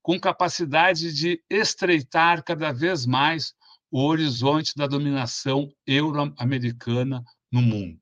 com 0.03 0.19
capacidade 0.19 1.13
de 1.13 1.43
estreitar 1.49 2.43
cada 2.43 2.73
vez 2.73 3.07
mais 3.07 3.55
o 3.91 4.05
horizonte 4.05 4.75
da 4.77 4.87
dominação 4.87 5.73
euro-americana 5.87 7.23
no 7.51 7.63
mundo. 7.63 8.01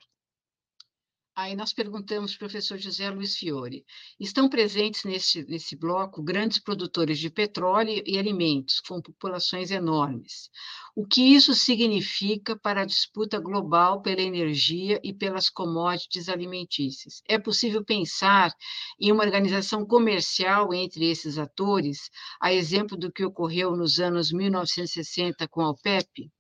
Aí 1.41 1.57
nós 1.57 1.73
perguntamos 1.73 2.37
professor 2.37 2.77
José 2.77 3.09
Luiz 3.09 3.35
Fiore: 3.35 3.83
estão 4.21 4.47
presentes 4.47 5.05
nesse, 5.05 5.43
nesse 5.49 5.75
bloco 5.75 6.23
grandes 6.23 6.59
produtores 6.59 7.19
de 7.19 7.31
petróleo 7.31 8.03
e 8.05 8.19
alimentos, 8.19 8.79
com 8.79 9.01
populações 9.01 9.71
enormes. 9.71 10.51
O 10.95 11.07
que 11.07 11.23
isso 11.23 11.55
significa 11.55 12.59
para 12.59 12.83
a 12.83 12.85
disputa 12.85 13.39
global 13.41 14.03
pela 14.03 14.21
energia 14.21 15.01
e 15.03 15.15
pelas 15.15 15.49
commodities 15.49 16.29
alimentícias? 16.29 17.23
É 17.27 17.39
possível 17.39 17.83
pensar 17.83 18.53
em 19.01 19.11
uma 19.11 19.25
organização 19.25 19.87
comercial 19.87 20.75
entre 20.75 21.09
esses 21.09 21.39
atores, 21.39 22.11
a 22.39 22.53
exemplo 22.53 22.99
do 22.99 23.11
que 23.11 23.25
ocorreu 23.25 23.75
nos 23.75 23.99
anos 23.99 24.31
1960 24.31 25.49
com 25.49 25.63
a 25.63 25.71
OPEP? 25.71 26.31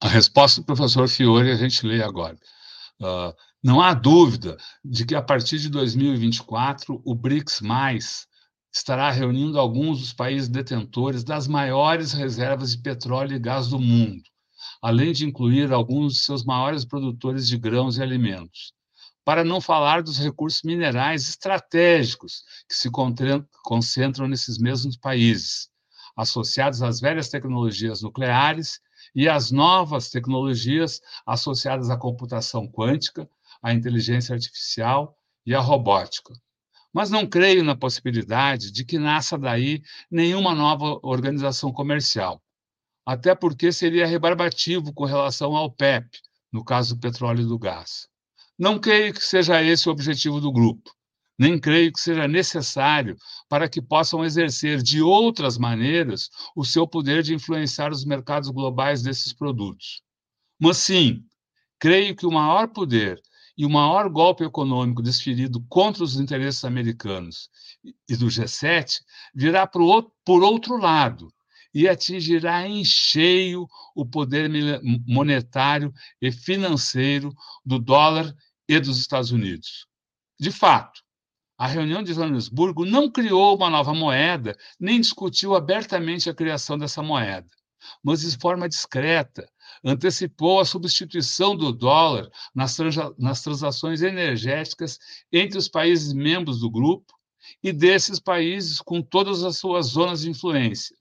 A 0.00 0.08
resposta 0.08 0.62
do 0.62 0.66
professor 0.66 1.06
Fiore 1.06 1.50
a 1.50 1.56
gente 1.56 1.86
lê 1.86 2.02
agora. 2.02 2.38
Uh, 2.98 3.34
não 3.66 3.80
há 3.80 3.92
dúvida 3.92 4.56
de 4.84 5.04
que, 5.04 5.16
a 5.16 5.20
partir 5.20 5.58
de 5.58 5.68
2024, 5.68 7.02
o 7.04 7.14
BRICS 7.16 7.60
estará 8.72 9.10
reunindo 9.10 9.58
alguns 9.58 9.98
dos 9.98 10.12
países 10.12 10.48
detentores 10.48 11.24
das 11.24 11.48
maiores 11.48 12.12
reservas 12.12 12.70
de 12.70 12.78
petróleo 12.80 13.34
e 13.34 13.40
gás 13.40 13.66
do 13.66 13.80
mundo, 13.80 14.22
além 14.80 15.12
de 15.12 15.26
incluir 15.26 15.72
alguns 15.72 16.12
de 16.12 16.20
seus 16.20 16.44
maiores 16.44 16.84
produtores 16.84 17.48
de 17.48 17.58
grãos 17.58 17.98
e 17.98 18.02
alimentos, 18.04 18.72
para 19.24 19.42
não 19.42 19.60
falar 19.60 20.00
dos 20.00 20.16
recursos 20.16 20.62
minerais 20.62 21.28
estratégicos 21.28 22.44
que 22.68 22.74
se 22.76 22.88
concentram 22.88 24.28
nesses 24.28 24.58
mesmos 24.58 24.96
países, 24.96 25.68
associados 26.16 26.84
às 26.84 27.00
velhas 27.00 27.30
tecnologias 27.30 28.00
nucleares 28.00 28.78
e 29.12 29.28
às 29.28 29.50
novas 29.50 30.08
tecnologias 30.08 31.00
associadas 31.26 31.90
à 31.90 31.96
computação 31.96 32.68
quântica, 32.68 33.28
à 33.62 33.72
inteligência 33.72 34.34
artificial 34.34 35.16
e 35.44 35.54
à 35.54 35.60
robótica. 35.60 36.32
Mas 36.92 37.10
não 37.10 37.26
creio 37.26 37.62
na 37.62 37.76
possibilidade 37.76 38.70
de 38.72 38.84
que 38.84 38.98
nasça 38.98 39.36
daí 39.36 39.82
nenhuma 40.10 40.54
nova 40.54 40.98
organização 41.02 41.72
comercial, 41.72 42.42
até 43.04 43.34
porque 43.34 43.70
seria 43.70 44.06
rebarbativo 44.06 44.92
com 44.92 45.04
relação 45.04 45.54
ao 45.54 45.70
PEP, 45.70 46.08
no 46.52 46.64
caso 46.64 46.94
do 46.94 47.00
petróleo 47.00 47.42
e 47.42 47.46
do 47.46 47.58
gás. 47.58 48.08
Não 48.58 48.78
creio 48.78 49.12
que 49.12 49.22
seja 49.22 49.62
esse 49.62 49.88
o 49.88 49.92
objetivo 49.92 50.40
do 50.40 50.50
grupo, 50.50 50.90
nem 51.38 51.58
creio 51.60 51.92
que 51.92 52.00
seja 52.00 52.26
necessário 52.26 53.16
para 53.48 53.68
que 53.68 53.82
possam 53.82 54.24
exercer 54.24 54.82
de 54.82 55.02
outras 55.02 55.58
maneiras 55.58 56.30
o 56.56 56.64
seu 56.64 56.86
poder 56.86 57.22
de 57.22 57.34
influenciar 57.34 57.92
os 57.92 58.04
mercados 58.04 58.48
globais 58.48 59.02
desses 59.02 59.32
produtos. 59.32 60.02
Mas 60.58 60.78
sim, 60.78 61.22
creio 61.78 62.16
que 62.16 62.26
o 62.26 62.32
maior 62.32 62.68
poder 62.68 63.20
e 63.56 63.64
o 63.64 63.70
maior 63.70 64.08
golpe 64.08 64.44
econômico 64.44 65.02
desferido 65.02 65.64
contra 65.68 66.04
os 66.04 66.16
interesses 66.16 66.64
americanos 66.64 67.48
e 68.08 68.16
do 68.16 68.26
G7 68.26 69.00
virá 69.34 69.66
por 69.66 70.42
outro 70.42 70.76
lado, 70.76 71.32
e 71.72 71.88
atingirá 71.88 72.66
em 72.66 72.82
cheio 72.84 73.66
o 73.94 74.06
poder 74.06 74.50
monetário 75.06 75.92
e 76.22 76.32
financeiro 76.32 77.34
do 77.64 77.78
dólar 77.78 78.34
e 78.66 78.80
dos 78.80 78.98
Estados 78.98 79.30
Unidos. 79.30 79.86
De 80.40 80.50
fato, 80.50 81.02
a 81.58 81.66
reunião 81.66 82.02
de 82.02 82.14
Joanesburgo 82.14 82.84
não 82.84 83.10
criou 83.10 83.56
uma 83.56 83.68
nova 83.68 83.94
moeda, 83.94 84.56
nem 84.80 85.00
discutiu 85.00 85.54
abertamente 85.54 86.28
a 86.28 86.34
criação 86.34 86.78
dessa 86.78 87.02
moeda, 87.02 87.48
mas 88.02 88.20
de 88.20 88.38
forma 88.38 88.68
discreta 88.68 89.46
antecipou 89.84 90.60
a 90.60 90.64
substituição 90.64 91.56
do 91.56 91.72
dólar 91.72 92.30
nas, 92.54 92.76
nas 93.18 93.42
transações 93.42 94.02
energéticas 94.02 94.98
entre 95.32 95.58
os 95.58 95.68
países 95.68 96.12
membros 96.12 96.60
do 96.60 96.70
grupo 96.70 97.14
e 97.62 97.72
desses 97.72 98.18
países 98.18 98.80
com 98.80 99.00
todas 99.00 99.44
as 99.44 99.58
suas 99.58 99.86
zonas 99.86 100.22
de 100.22 100.30
influência, 100.30 100.96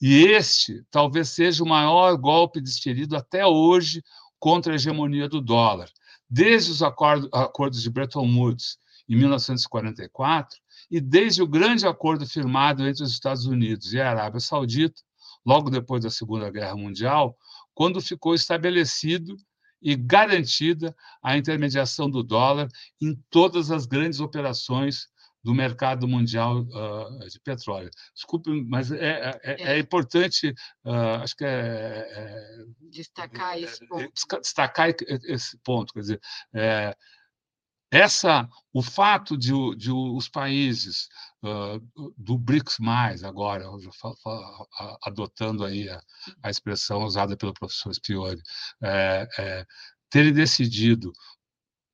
e 0.00 0.24
este 0.26 0.84
talvez 0.90 1.30
seja 1.30 1.62
o 1.64 1.68
maior 1.68 2.16
golpe 2.16 2.60
desferido 2.60 3.16
até 3.16 3.46
hoje 3.46 4.02
contra 4.38 4.72
a 4.72 4.76
hegemonia 4.76 5.28
do 5.28 5.40
dólar, 5.40 5.90
desde 6.28 6.70
os 6.70 6.82
acordos 6.82 7.82
de 7.82 7.90
Bretton 7.90 8.26
Woods 8.36 8.78
em 9.08 9.16
1944 9.16 10.58
e 10.90 11.00
desde 11.00 11.42
o 11.42 11.46
grande 11.46 11.86
acordo 11.86 12.26
firmado 12.26 12.86
entre 12.86 13.02
os 13.02 13.10
Estados 13.10 13.46
Unidos 13.46 13.92
e 13.92 14.00
a 14.00 14.10
Arábia 14.10 14.40
Saudita, 14.40 15.00
logo 15.44 15.70
depois 15.70 16.02
da 16.02 16.10
Segunda 16.10 16.50
Guerra 16.50 16.76
Mundial, 16.76 17.36
quando 17.76 18.00
ficou 18.00 18.34
estabelecido 18.34 19.36
e 19.82 19.94
garantida 19.94 20.96
a 21.22 21.36
intermediação 21.36 22.08
do 22.08 22.22
dólar 22.22 22.68
em 23.00 23.14
todas 23.28 23.70
as 23.70 23.84
grandes 23.84 24.18
operações 24.18 25.08
do 25.44 25.54
mercado 25.54 26.08
mundial 26.08 26.62
uh, 26.62 27.28
de 27.28 27.38
petróleo. 27.38 27.90
Desculpe, 28.14 28.50
mas 28.66 28.90
é, 28.90 28.96
é, 28.98 29.40
é, 29.44 29.62
é. 29.74 29.78
importante, 29.78 30.48
uh, 30.86 31.22
acho 31.22 31.36
que 31.36 31.44
é, 31.44 31.48
é 31.48 32.64
destacar 32.90 33.58
esse 33.58 33.86
ponto. 33.86 34.40
Destacar 34.40 34.88
esse 35.08 35.58
ponto, 35.58 35.92
quer 35.92 36.00
dizer, 36.00 36.20
essa, 37.96 38.48
o 38.72 38.82
fato 38.82 39.36
de, 39.36 39.52
de 39.76 39.90
os 39.90 40.28
países 40.28 41.08
uh, 41.42 42.12
do 42.16 42.36
BRICS 42.36 42.78
mais 42.78 43.24
agora, 43.24 43.64
adotando 45.02 45.64
aí 45.64 45.88
a, 45.88 46.00
a, 46.42 46.50
expressão 46.50 47.04
usada 47.04 47.36
pelo 47.36 47.54
professor 47.54 47.94
Spiori, 47.94 48.40
é, 48.82 49.28
é, 49.38 49.66
terem 50.10 50.32
decidido 50.32 51.10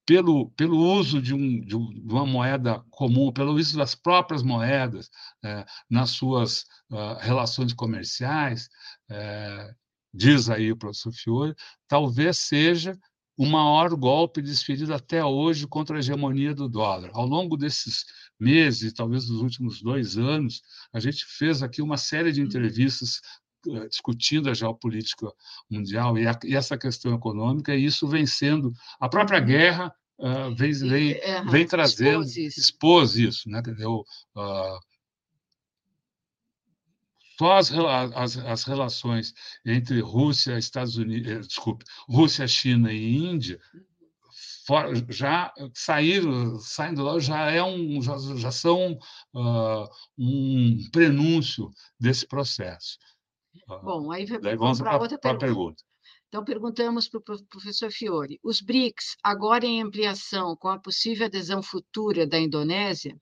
pelo, 0.05 0.51
pelo 0.51 0.77
uso 0.77 1.23
de, 1.23 1.35
um, 1.35 1.61
de, 1.61 1.77
uma 1.77 2.27
moeda 2.27 2.85
comum, 2.91 3.33
pelo 3.33 3.55
uso 3.55 3.79
das 3.79 3.95
próprias 3.95 4.43
moedas 4.43 5.09
é, 5.45 5.65
nas 5.89 6.11
suas 6.11 6.63
uh, 6.91 7.15
relações 7.21 7.73
comerciais, 7.73 8.69
é, 9.09 9.73
diz 10.13 10.51
aí 10.51 10.73
o 10.73 10.77
professor 10.77 11.13
Fiore, 11.13 11.55
talvez 11.87 12.39
seja 12.39 12.99
o 13.37 13.47
maior 13.47 13.95
golpe 13.97 14.43
desferido 14.43 14.93
até 14.93 15.25
hoje 15.25 15.67
contra 15.67 15.97
a 15.97 15.99
hegemonia 15.99 16.55
do 16.55 16.69
dólar. 16.69 17.11
Ao 17.15 17.27
longo 17.27 17.57
desses 17.57 18.05
meses, 18.39 18.93
talvez 18.93 19.27
dos 19.27 19.41
últimos 19.41 19.81
dois 19.81 20.17
anos, 20.19 20.63
a 20.93 21.01
gente 21.01 21.25
fez 21.25 21.63
aqui 21.63 21.81
uma 21.81 21.97
série 21.97 22.33
de 22.33 22.43
entrevistas 22.43 23.21
eh, 23.69 23.89
discutindo 23.89 24.51
a 24.51 24.55
geopolítica 24.55 25.33
mundial 25.71 26.19
e, 26.19 26.27
a, 26.27 26.39
e, 26.45 26.55
essa 26.55 26.77
questão 26.77 27.15
econômica, 27.15 27.75
e 27.75 27.85
isso 27.85 28.07
vem 28.09 28.27
sendo 28.27 28.73
a 29.01 29.09
própria 29.09 29.41
guerra 29.41 29.95
uh, 30.19 30.55
vem, 30.55 30.73
vem, 30.73 31.21
vem 31.51 31.67
trazendo, 31.67 32.23
expôs 32.25 32.37
isso, 32.37 32.61
expôs 32.61 33.17
isso 33.17 33.49
né? 33.49 33.61
Entendeu? 33.61 34.05
Uh, 34.37 34.92
só 37.39 37.57
as, 37.57 37.73
as, 37.73 38.39
as, 38.39 38.65
relações 38.65 39.35
entre 39.65 40.01
Rússia, 40.01 40.59
Estados 40.59 40.97
Unidos, 40.97 41.31
eh, 41.31 41.39
desculpe, 41.41 41.85
Rússia, 42.09 42.47
China 42.47 42.93
e 42.93 43.17
Índia 43.17 43.59
já 45.09 45.53
saíram, 45.75 46.59
saindo 46.59 47.03
lá 47.03 47.19
já 47.19 47.51
é 47.51 47.63
um, 47.63 48.01
já, 48.01 48.17
já 48.37 48.53
são 48.53 48.99
uh, 49.35 49.89
um 50.17 50.79
prenúncio 50.93 51.71
desse 51.99 52.27
processo. 52.27 52.99
Bom, 53.67 54.11
aí 54.13 54.25
vamos 54.57 54.81
para 54.81 54.99
outra 54.99 55.19
pergunta. 55.19 55.47
pergunta. 55.47 55.83
Então, 56.29 56.45
perguntamos 56.45 57.09
para 57.09 57.19
o 57.19 57.45
professor 57.51 57.91
Fiore: 57.91 58.41
os 58.43 58.63
BRICS, 58.63 59.17
agora 59.23 59.67
em 59.67 59.83
ampliação, 59.83 60.57
com 60.57 60.69
a 60.69 60.79
possível 60.79 61.27
adesão 61.27 61.63
futura 61.63 62.27
da 62.27 62.39
Indonésia, 62.39 63.15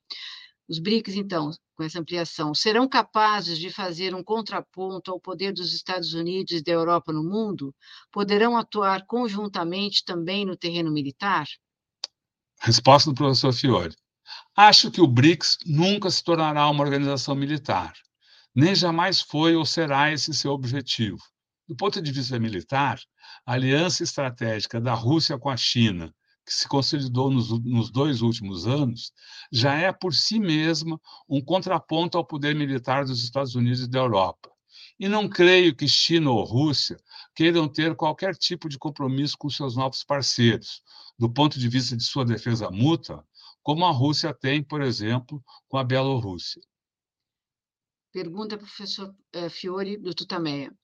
os 0.71 0.79
BRICS, 0.79 1.17
então, 1.17 1.51
com 1.75 1.83
essa 1.83 1.99
ampliação, 1.99 2.55
serão 2.55 2.89
capazes 2.89 3.59
de 3.59 3.71
fazer 3.71 4.15
um 4.15 4.23
contraponto 4.23 5.11
ao 5.11 5.19
poder 5.19 5.53
dos 5.53 5.75
Estados 5.75 6.15
Unidos 6.15 6.53
e 6.53 6.63
da 6.63 6.71
Europa 6.71 7.13
no 7.13 7.25
mundo? 7.25 7.75
Poderão 8.13 8.57
atuar 8.57 9.05
conjuntamente 9.05 10.05
também 10.05 10.47
no 10.47 10.57
terreno 10.57 10.93
militar? 10.93 11.45
Resposta 12.61 13.11
do 13.11 13.17
professor 13.17 13.53
Fiore. 13.53 13.97
Acho 14.55 14.93
que 14.93 15.01
o 15.01 15.09
BRICS 15.09 15.59
nunca 15.67 16.09
se 16.09 16.23
tornará 16.23 16.71
uma 16.71 16.85
organização 16.85 17.35
militar, 17.35 17.93
nem 18.55 18.73
jamais 18.73 19.21
foi 19.21 19.57
ou 19.57 19.67
será 19.67 20.13
esse 20.13 20.33
seu 20.33 20.53
objetivo. 20.53 21.19
Do 21.67 21.75
ponto 21.75 22.01
de 22.01 22.13
vista 22.13 22.39
militar, 22.39 23.01
a 23.45 23.55
aliança 23.55 24.05
estratégica 24.05 24.81
da 24.81 24.95
Rússia 24.95 25.37
com 25.37 25.51
a 25.51 25.57
China, 25.57 26.15
que 26.51 26.57
se 26.57 26.69
consolidou 26.69 27.31
nos, 27.31 27.49
nos, 27.63 27.93
dois 27.93 28.23
últimos 28.23 28.67
anos, 28.67 29.13
já 29.53 29.77
é 29.77 29.93
por 29.93 30.13
si 30.13 30.41
mesma 30.41 31.01
um 31.29 31.41
contraponto 31.41 32.19
ao 32.19 32.27
poder 32.27 32.57
militar 32.57 33.05
dos 33.05 33.23
Estados 33.23 33.55
Unidos 33.55 33.83
e 33.83 33.89
da 33.89 34.01
Europa. 34.01 34.51
E 34.99 35.09
não 35.09 35.29
creio 35.29 35.77
que 35.77 35.87
China 35.87 36.33
ou 36.33 36.43
Rússia 36.43 36.97
queiram 37.37 37.69
ter 37.69 37.95
qualquer 37.95 38.35
tipo 38.35 38.69
de 38.69 38.77
compromisso 38.79 39.39
com 39.39 39.49
seus 39.49 39.77
novos 39.77 40.03
parceiros, 40.03 40.83
do 41.17 41.33
ponto 41.33 41.57
de 41.57 41.69
vista 41.69 41.97
de 41.97 42.03
sua 42.03 42.25
defesa 42.25 42.69
mútua, 42.69 43.25
como 43.63 43.87
a 43.87 43.93
Rússia 43.93 44.35
tem, 44.35 44.61
por 44.61 44.83
exemplo, 44.83 45.41
com 45.69 45.79
a 45.79 45.85
Bielorrússia. 45.85 46.61
Pergunta 48.11 48.59
professor 48.59 49.15
eh, 49.33 49.49
Fiore 49.49 49.97
do 49.97 50.13
Tutameia. 50.13 50.77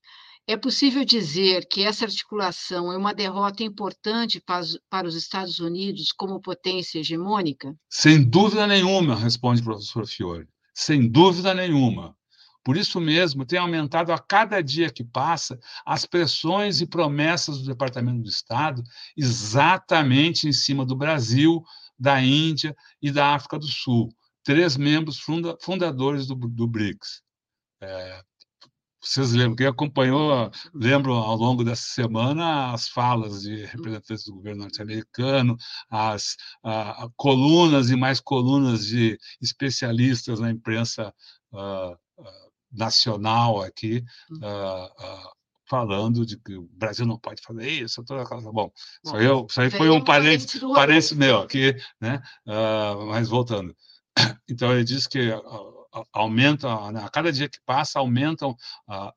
É 0.48 0.56
possível 0.56 1.04
dizer 1.04 1.66
que 1.66 1.82
essa 1.82 2.04
articulação 2.04 2.92
é 2.92 2.96
uma 2.96 3.12
derrota 3.12 3.64
importante 3.64 4.40
para 4.40 5.06
os 5.06 5.14
Estados 5.16 5.58
Unidos 5.58 6.12
como 6.12 6.40
potência 6.40 7.00
hegemônica? 7.00 7.74
Sem 7.90 8.22
dúvida 8.22 8.64
nenhuma, 8.64 9.16
responde 9.16 9.60
o 9.60 9.64
professor 9.64 10.06
Fiore. 10.06 10.46
Sem 10.72 11.08
dúvida 11.08 11.52
nenhuma. 11.52 12.16
Por 12.62 12.76
isso 12.76 13.00
mesmo, 13.00 13.44
tem 13.44 13.58
aumentado 13.58 14.12
a 14.12 14.18
cada 14.20 14.60
dia 14.60 14.88
que 14.88 15.02
passa 15.02 15.58
as 15.84 16.06
pressões 16.06 16.80
e 16.80 16.86
promessas 16.86 17.58
do 17.58 17.66
Departamento 17.66 18.22
do 18.22 18.28
Estado 18.28 18.84
exatamente 19.16 20.48
em 20.48 20.52
cima 20.52 20.86
do 20.86 20.94
Brasil, 20.94 21.60
da 21.98 22.22
Índia 22.22 22.76
e 23.02 23.10
da 23.10 23.34
África 23.34 23.58
do 23.58 23.66
Sul, 23.66 24.12
três 24.44 24.76
membros 24.76 25.18
funda 25.18 25.56
fundadores 25.60 26.26
do, 26.26 26.34
do 26.34 26.68
BRICS. 26.68 27.22
É, 27.80 28.20
vocês 29.06 29.32
lembram, 29.32 29.56
quem 29.56 29.66
acompanhou, 29.66 30.50
lembram 30.74 31.14
ao 31.14 31.36
longo 31.36 31.62
dessa 31.62 31.86
semana 31.86 32.72
as 32.72 32.88
falas 32.88 33.42
de 33.42 33.64
representantes 33.64 34.24
do 34.24 34.34
governo 34.34 34.62
norte-americano, 34.62 35.56
as 35.88 36.36
a, 36.62 37.04
a, 37.04 37.08
colunas 37.16 37.90
e 37.90 37.96
mais 37.96 38.20
colunas 38.20 38.86
de 38.86 39.18
especialistas 39.40 40.40
na 40.40 40.50
imprensa 40.50 41.14
uh, 41.52 41.92
uh, 41.92 42.50
nacional 42.72 43.62
aqui, 43.62 44.02
uh, 44.32 45.30
falando 45.68 46.26
de 46.26 46.36
que 46.38 46.56
o 46.56 46.68
Brasil 46.72 47.06
não 47.06 47.18
pode 47.18 47.42
fazer 47.42 47.68
isso, 47.68 48.04
toda 48.04 48.22
aquela 48.22 48.40
bom. 48.40 48.52
Bom, 48.52 48.72
isso, 49.04 49.16
aí, 49.16 49.26
isso 49.48 49.60
aí 49.60 49.70
foi 49.70 49.88
um 49.88 50.02
parênteses, 50.02 50.60
parênteses 50.60 51.12
meu 51.12 51.42
aqui, 51.42 51.76
né? 52.00 52.20
Uh, 52.46 53.06
mas 53.06 53.28
voltando. 53.28 53.74
Então 54.48 54.72
ele 54.72 54.84
diz 54.84 55.06
que 55.06 55.30
aumenta, 56.12 56.92
né, 56.92 57.02
a 57.02 57.08
cada 57.08 57.32
dia 57.32 57.48
que 57.48 57.58
passa, 57.64 57.98
aumentam 57.98 58.56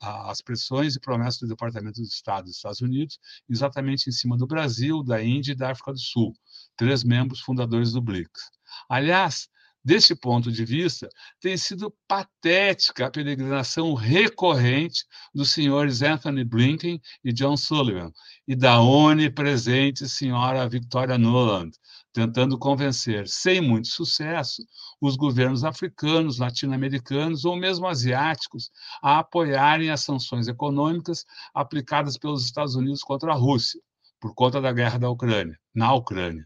as 0.01 0.41
pressões 0.41 0.95
e 0.95 0.99
promessas 0.99 1.39
do 1.39 1.47
Departamento 1.47 2.01
de 2.01 2.07
Estado 2.07 2.45
dos 2.45 2.55
Estados 2.55 2.81
Unidos, 2.81 3.19
exatamente 3.49 4.09
em 4.09 4.11
cima 4.11 4.37
do 4.37 4.47
Brasil, 4.47 5.03
da 5.03 5.23
Índia 5.23 5.51
e 5.51 5.55
da 5.55 5.71
África 5.71 5.91
do 5.91 5.99
Sul, 5.99 6.33
três 6.75 7.03
membros 7.03 7.41
fundadores 7.41 7.91
do 7.91 8.01
BRICS. 8.01 8.49
Aliás, 8.89 9.47
desse 9.83 10.13
ponto 10.13 10.51
de 10.51 10.65
vista, 10.65 11.09
tem 11.39 11.55
sido 11.57 11.95
patética 12.07 13.07
a 13.07 13.11
peregrinação 13.11 13.93
recorrente 13.93 15.05
dos 15.33 15.51
senhores 15.51 16.01
Anthony 16.01 16.43
Blinken 16.43 17.01
e 17.23 17.31
John 17.31 17.55
Sullivan, 17.55 18.11
e 18.47 18.55
da 18.55 18.81
onipresente 18.81 20.07
senhora 20.07 20.67
Victoria 20.67 21.17
Nuland, 21.17 21.71
tentando 22.13 22.57
convencer, 22.57 23.27
sem 23.27 23.61
muito 23.61 23.87
sucesso, 23.87 24.63
os 24.99 25.15
governos 25.15 25.63
africanos, 25.63 26.39
latino-americanos 26.39 27.45
ou 27.45 27.55
mesmo 27.55 27.87
asiáticos 27.87 28.71
a 29.01 29.19
apoiarem 29.19 29.91
as 29.91 30.01
sanções 30.01 30.47
econômicas 30.47 31.25
aplicadas 31.53 32.17
pelos 32.17 32.45
Estados 32.45 32.75
Unidos 32.75 33.03
contra 33.03 33.31
a 33.31 33.35
Rússia, 33.35 33.79
por 34.19 34.33
conta 34.33 34.59
da 34.59 34.71
guerra 34.71 34.97
da 34.97 35.09
Ucrânia, 35.09 35.57
na 35.73 35.93
Ucrânia. 35.93 36.45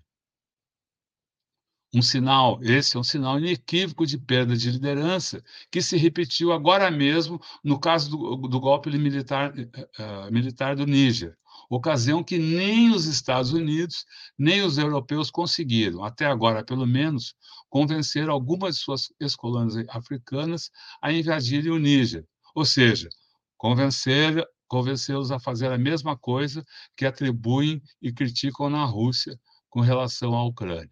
Um 1.95 2.01
sinal, 2.01 2.59
esse 2.63 2.97
é 2.97 2.99
um 2.99 3.03
sinal 3.03 3.37
inequívoco 3.37 4.05
de 4.05 4.17
perda 4.17 4.57
de 4.57 4.71
liderança, 4.71 5.43
que 5.71 5.79
se 5.79 5.95
repetiu 5.95 6.51
agora 6.51 6.89
mesmo 6.89 7.39
no 7.63 7.79
caso 7.79 8.09
do, 8.09 8.47
do 8.47 8.59
golpe 8.59 8.89
militar, 8.97 9.53
uh, 9.53 10.31
militar 10.31 10.75
do 10.75 10.87
Níger, 10.87 11.37
ocasião 11.69 12.23
que 12.23 12.37
nem 12.37 12.91
os 12.91 13.05
Estados 13.05 13.51
Unidos, 13.53 14.05
nem 14.37 14.61
os 14.61 14.77
europeus 14.77 15.31
conseguiram, 15.31 16.03
até 16.03 16.25
agora 16.25 16.63
pelo 16.63 16.85
menos, 16.85 17.35
convencer 17.69 18.29
algumas 18.29 18.75
de 18.75 18.81
suas 18.81 19.11
ex-colônias 19.19 19.87
africanas 19.89 20.69
a 21.01 21.11
invadirem 21.11 21.71
o 21.71 21.79
Níger, 21.79 22.25
ou 22.55 22.65
seja, 22.65 23.09
convencer 23.57 24.45
convencê-los 24.73 25.31
a 25.31 25.39
fazer 25.39 25.71
a 25.71 25.77
mesma 25.77 26.17
coisa 26.17 26.65
que 26.97 27.05
atribuem 27.05 27.79
e 28.01 28.11
criticam 28.11 28.71
na 28.71 28.83
Rússia 28.85 29.39
com 29.69 29.81
relação 29.81 30.33
à 30.33 30.43
Ucrânia. 30.43 30.89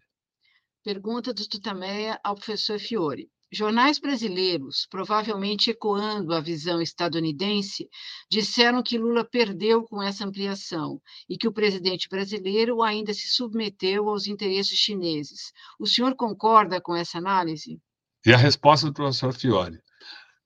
Pergunta 0.84 1.34
do 1.34 1.48
Tutameia 1.48 2.20
ao 2.22 2.36
professor 2.36 2.78
Fiore. 2.78 3.28
Jornais 3.54 3.98
brasileiros, 3.98 4.86
provavelmente 4.90 5.70
ecoando 5.70 6.32
a 6.32 6.40
visão 6.40 6.80
estadunidense, 6.80 7.86
disseram 8.30 8.82
que 8.82 8.96
Lula 8.96 9.26
perdeu 9.26 9.84
com 9.84 10.02
essa 10.02 10.24
ampliação 10.24 10.98
e 11.28 11.36
que 11.36 11.46
o 11.46 11.52
presidente 11.52 12.08
brasileiro 12.08 12.82
ainda 12.82 13.12
se 13.12 13.28
submeteu 13.28 14.08
aos 14.08 14.26
interesses 14.26 14.78
chineses. 14.78 15.52
O 15.78 15.86
senhor 15.86 16.16
concorda 16.16 16.80
com 16.80 16.96
essa 16.96 17.18
análise? 17.18 17.78
E 18.24 18.32
a 18.32 18.38
resposta 18.38 18.86
do 18.86 18.94
professor 18.94 19.34
Fiore. 19.34 19.78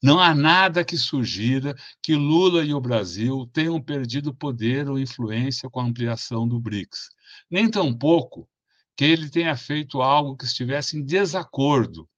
Não 0.03 0.19
há 0.19 0.35
nada 0.35 0.85
que 0.85 0.99
sugira 0.99 1.77
que 2.03 2.17
Lula 2.17 2.65
e 2.65 2.75
o 2.75 2.81
Brasil 2.81 3.49
tenham 3.53 3.81
perdido 3.81 4.35
poder 4.35 4.91
ou 4.91 4.99
influência 4.99 5.71
com 5.71 5.79
a 5.79 5.85
ampliação 5.85 6.47
do 6.47 6.59
BRICS, 6.59 7.09
nem 7.49 7.71
tampouco 7.71 8.49
que 8.97 9.05
ele 9.05 9.31
tenha 9.31 9.57
feito 9.57 10.03
algo 10.03 10.37
que 10.37 10.45
estivesse 10.45 10.99
em 10.99 11.05
desacordo 11.05 12.09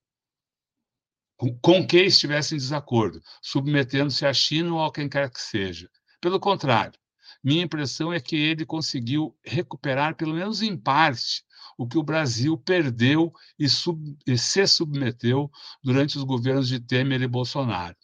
com 1.62 1.86
quem 1.86 2.06
estivesse 2.06 2.54
em 2.54 2.58
desacordo, 2.58 3.22
submetendo-se 3.40 4.26
à 4.26 4.32
China 4.32 4.74
ou 4.74 4.84
a 4.84 4.92
quem 4.92 5.08
quer 5.08 5.30
que 5.30 5.40
seja. 5.40 5.88
Pelo 6.20 6.40
contrário, 6.40 6.98
minha 7.42 7.62
impressão 7.62 8.12
é 8.12 8.18
que 8.18 8.34
ele 8.34 8.66
conseguiu 8.66 9.36
recuperar, 9.44 10.16
pelo 10.16 10.34
menos 10.34 10.62
em 10.62 10.76
parte, 10.76 11.44
o 11.76 11.86
que 11.86 11.96
o 11.96 12.02
Brasil 12.02 12.58
perdeu 12.58 13.32
e, 13.56 13.68
sub, 13.68 14.16
e 14.26 14.36
se 14.36 14.66
submeteu 14.66 15.48
durante 15.82 16.18
os 16.18 16.24
governos 16.24 16.66
de 16.66 16.80
Temer 16.80 17.22
e 17.22 17.28
Bolsonaro. 17.28 17.96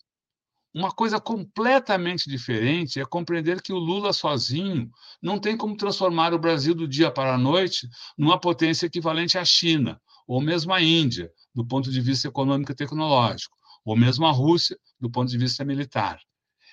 Uma 0.72 0.92
coisa 0.92 1.20
completamente 1.20 2.28
diferente 2.28 3.00
é 3.00 3.04
compreender 3.04 3.62
que 3.62 3.72
o 3.72 3.78
Lula 3.78 4.12
sozinho 4.12 4.90
não 5.20 5.38
tem 5.38 5.56
como 5.56 5.76
transformar 5.76 6.32
o 6.32 6.38
Brasil 6.38 6.74
do 6.74 6.86
dia 6.86 7.10
para 7.10 7.34
a 7.34 7.38
noite 7.38 7.88
numa 8.16 8.38
potência 8.38 8.86
equivalente 8.86 9.38
à 9.38 9.44
China, 9.44 10.00
ou 10.26 10.40
mesmo 10.40 10.72
à 10.72 10.80
Índia, 10.80 11.30
do 11.54 11.64
ponto 11.64 11.90
de 11.90 12.00
vista 12.00 12.28
econômico 12.28 12.72
e 12.72 12.74
tecnológico, 12.74 13.56
ou 13.84 13.96
mesmo 13.96 14.26
a 14.26 14.32
Rússia, 14.32 14.78
do 14.98 15.10
ponto 15.10 15.30
de 15.30 15.38
vista 15.38 15.64
militar. 15.64 16.20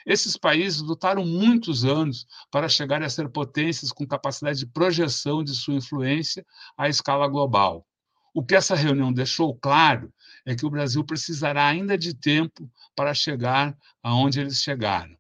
Esses 0.06 0.36
países 0.36 0.82
lutaram 0.82 1.26
muitos 1.26 1.86
anos 1.86 2.26
para 2.50 2.68
chegar 2.68 3.04
a 3.04 3.10
ser 3.10 3.30
potências 3.30 3.92
com 3.92 4.08
capacidade 4.08 4.60
de 4.60 4.66
projeção 4.66 5.44
de 5.44 5.54
sua 5.54 5.76
influência 5.76 6.46
à 6.78 6.90
escala 6.90 7.28
global. 7.28 7.86
O 8.34 8.44
que 8.44 8.56
essa 8.56 8.76
reunião 8.76 9.12
deixou 9.12 9.56
claro 9.56 10.12
é 10.46 10.56
que 10.56 10.66
o 10.66 10.70
Brasil 10.70 11.04
precisará 11.04 11.68
ainda 11.68 11.98
de 11.98 12.14
tempo 12.16 12.72
para 12.96 13.14
chegar 13.14 13.78
aonde 14.02 14.40
eles 14.40 14.62
chegaram. 14.62 15.16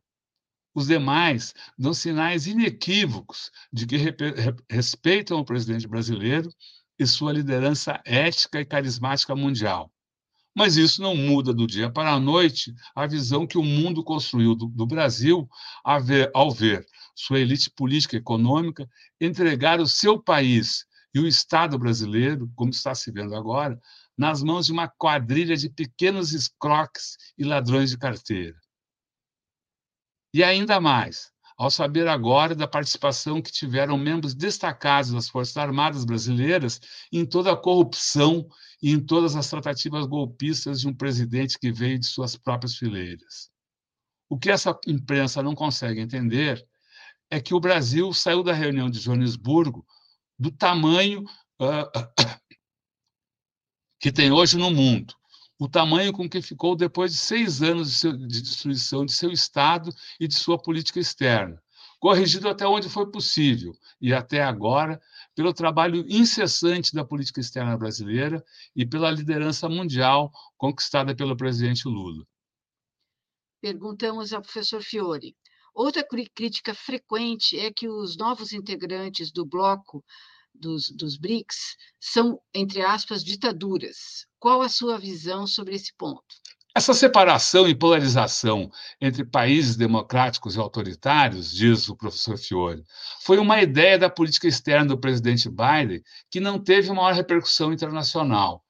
Os 0.73 0.87
demais 0.87 1.53
dão 1.77 1.93
sinais 1.93 2.47
inequívocos 2.47 3.51
de 3.71 3.85
que 3.85 3.97
respeitam 4.69 5.39
o 5.39 5.45
presidente 5.45 5.87
brasileiro 5.87 6.49
e 7.01 7.07
sua 7.07 7.33
liderança 7.33 7.99
ética 8.05 8.61
e 8.61 8.65
carismática 8.65 9.35
mundial. 9.35 9.91
Mas 10.55 10.77
isso 10.77 11.01
não 11.01 11.15
muda 11.15 11.51
do 11.51 11.65
dia 11.65 11.89
para 11.89 12.11
a 12.11 12.19
noite 12.19 12.75
a 12.93 13.07
visão 13.07 13.47
que 13.47 13.57
o 13.57 13.63
mundo 13.63 14.03
construiu 14.03 14.53
do, 14.53 14.67
do 14.67 14.85
Brasil 14.85 15.49
ver, 16.03 16.29
ao 16.31 16.51
ver 16.51 16.85
sua 17.15 17.39
elite 17.39 17.71
política 17.71 18.15
e 18.15 18.19
econômica 18.19 18.87
entregar 19.19 19.79
o 19.79 19.87
seu 19.87 20.21
país 20.21 20.85
e 21.11 21.19
o 21.19 21.27
Estado 21.27 21.79
brasileiro, 21.79 22.51
como 22.55 22.69
está 22.69 22.93
se 22.93 23.11
vendo 23.11 23.35
agora, 23.35 23.81
nas 24.15 24.43
mãos 24.43 24.67
de 24.67 24.71
uma 24.71 24.87
quadrilha 24.87 25.57
de 25.57 25.69
pequenos 25.69 26.33
escroques 26.33 27.17
e 27.35 27.43
ladrões 27.43 27.89
de 27.89 27.97
carteira. 27.97 28.57
E 30.33 30.43
ainda 30.43 30.79
mais, 30.79 31.31
ao 31.61 31.69
saber 31.69 32.07
agora 32.07 32.55
da 32.55 32.67
participação 32.67 33.39
que 33.39 33.51
tiveram 33.51 33.95
membros 33.95 34.33
destacados 34.33 35.11
das 35.11 35.29
Forças 35.29 35.55
Armadas 35.55 36.03
brasileiras 36.03 36.81
em 37.11 37.23
toda 37.23 37.51
a 37.51 37.55
corrupção 37.55 38.49
e 38.81 38.89
em 38.89 38.99
todas 38.99 39.35
as 39.35 39.47
tratativas 39.47 40.07
golpistas 40.07 40.81
de 40.81 40.87
um 40.87 40.93
presidente 40.93 41.59
que 41.59 41.71
veio 41.71 41.99
de 41.99 42.07
suas 42.07 42.35
próprias 42.35 42.75
fileiras. 42.77 43.51
O 44.27 44.39
que 44.39 44.49
essa 44.49 44.75
imprensa 44.87 45.43
não 45.43 45.53
consegue 45.53 46.01
entender 46.01 46.67
é 47.29 47.39
que 47.39 47.53
o 47.53 47.59
Brasil 47.59 48.11
saiu 48.11 48.41
da 48.41 48.53
reunião 48.53 48.89
de 48.89 48.99
Joanesburgo 48.99 49.85
do 50.39 50.49
tamanho 50.49 51.21
uh, 51.61 51.91
que 54.01 54.11
tem 54.11 54.31
hoje 54.31 54.57
no 54.57 54.71
mundo 54.71 55.13
o 55.61 55.69
tamanho 55.69 56.11
com 56.11 56.27
que 56.27 56.41
ficou 56.41 56.75
depois 56.75 57.11
de 57.11 57.19
seis 57.19 57.61
anos 57.61 57.91
de, 57.91 57.95
seu, 57.95 58.13
de, 58.13 58.41
destruição 58.41 59.05
de 59.05 59.13
seu 59.13 59.29
Estado 59.29 59.93
e 60.19 60.27
de 60.27 60.33
sua 60.33 60.59
política 60.59 60.99
externa, 60.99 61.61
corrigido 61.99 62.49
até 62.49 62.65
onde 62.67 62.89
foi 62.89 63.11
possível, 63.11 63.71
e 64.01 64.11
até 64.11 64.41
agora, 64.41 64.99
pelo 65.35 65.53
trabalho 65.53 66.03
incessante 66.09 66.95
da 66.95 67.05
política 67.05 67.39
externa 67.39 67.77
brasileira 67.77 68.43
e 68.75 68.87
pela 68.87 69.11
liderança 69.11 69.69
mundial 69.69 70.31
conquistada 70.57 71.15
pelo 71.15 71.37
presidente 71.37 71.87
Lula. 71.87 72.25
Perguntamos 73.61 74.33
ao 74.33 74.41
professor 74.41 74.81
Fiore. 74.81 75.37
Outra 75.75 76.03
crítica 76.33 76.73
frequente 76.73 77.59
é 77.59 77.71
que 77.71 77.87
os 77.87 78.17
novos 78.17 78.51
integrantes 78.51 79.31
do 79.31 79.45
bloco 79.45 80.03
dos, 80.53 80.89
dos 80.89 81.17
BRICS 81.17 81.75
são, 81.99 82.39
entre 82.53 82.81
aspas, 82.81 83.23
ditaduras. 83.23 84.25
Qual 84.39 84.61
a 84.61 84.69
sua 84.69 84.97
visão 84.97 85.47
sobre 85.47 85.75
esse 85.75 85.93
ponto? 85.97 86.23
Essa 86.73 86.93
separação 86.93 87.67
e 87.67 87.75
polarização 87.75 88.71
entre 89.01 89.25
países 89.25 89.75
democráticos 89.75 90.55
e 90.55 90.59
autoritários, 90.59 91.51
diz 91.51 91.89
o 91.89 91.97
professor 91.97 92.37
Fiore, 92.37 92.81
foi 93.23 93.37
uma 93.37 93.61
ideia 93.61 93.99
da 93.99 94.09
política 94.09 94.47
externa 94.47 94.87
do 94.87 94.97
presidente 94.97 95.49
Biden 95.49 96.01
que 96.29 96.39
não 96.39 96.57
teve 96.57 96.89
maior 96.93 97.13
repercussão 97.13 97.73
internacional. 97.73 98.63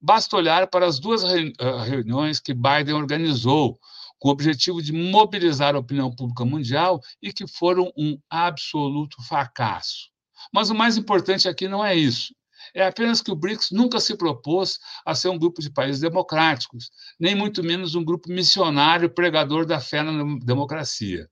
Basta 0.00 0.36
olhar 0.36 0.66
para 0.68 0.86
as 0.86 0.98
duas 0.98 1.22
ah, 1.24 1.84
reuniões 1.84 2.40
que 2.40 2.54
Biden 2.54 2.94
organizou 2.94 3.78
com 4.18 4.28
o 4.28 4.32
objetivo 4.32 4.80
de 4.80 4.92
mobilizar 4.92 5.74
a 5.74 5.78
opinião 5.80 6.14
pública 6.14 6.44
mundial 6.44 7.00
e 7.20 7.32
que 7.32 7.46
foram 7.46 7.92
um 7.96 8.18
absoluto 8.30 9.20
fracasso. 9.22 10.11
Mas 10.52 10.70
o 10.70 10.74
mais 10.74 10.96
importante 10.96 11.48
aqui 11.48 11.68
não 11.68 11.84
é 11.84 11.94
isso. 11.94 12.34
É 12.74 12.86
apenas 12.86 13.20
que 13.20 13.30
o 13.30 13.36
BRICS 13.36 13.70
nunca 13.72 14.00
se 14.00 14.16
propôs 14.16 14.78
a 15.04 15.14
ser 15.14 15.28
um 15.28 15.38
grupo 15.38 15.60
de 15.60 15.70
países 15.70 16.00
democráticos, 16.00 16.90
nem 17.18 17.34
muito 17.34 17.62
menos 17.62 17.94
um 17.94 18.04
grupo 18.04 18.30
missionário 18.30 19.10
pregador 19.10 19.66
da 19.66 19.80
fé 19.80 20.02
na 20.02 20.38
democracia. 20.44 21.28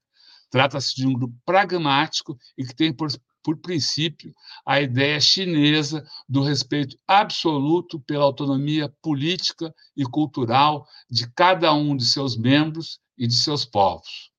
Trata-se 0.50 0.94
de 0.96 1.06
um 1.06 1.12
grupo 1.12 1.34
pragmático 1.46 2.36
e 2.58 2.64
que 2.64 2.74
tem 2.74 2.92
por, 2.92 3.08
por 3.42 3.56
princípio 3.58 4.34
a 4.66 4.80
ideia 4.80 5.20
chinesa 5.20 6.04
do 6.28 6.42
respeito 6.42 6.96
absoluto 7.06 8.00
pela 8.00 8.24
autonomia 8.24 8.92
política 9.00 9.72
e 9.96 10.04
cultural 10.04 10.86
de 11.08 11.30
cada 11.32 11.72
um 11.72 11.96
de 11.96 12.04
seus 12.04 12.36
membros 12.36 12.98
e 13.16 13.26
de 13.26 13.34
seus 13.34 13.64
povos. 13.64 14.29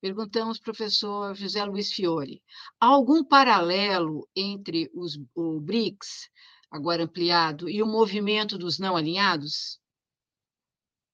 Perguntamos 0.00 0.58
professor 0.58 1.34
José 1.34 1.62
Luiz 1.62 1.92
Fiore: 1.92 2.42
há 2.80 2.86
algum 2.86 3.22
paralelo 3.22 4.26
entre 4.34 4.90
os, 4.94 5.20
o 5.34 5.60
BRICS, 5.60 6.30
agora 6.70 7.04
ampliado, 7.04 7.68
e 7.68 7.82
o 7.82 7.86
movimento 7.86 8.56
dos 8.56 8.78
não 8.78 8.96
alinhados? 8.96 9.78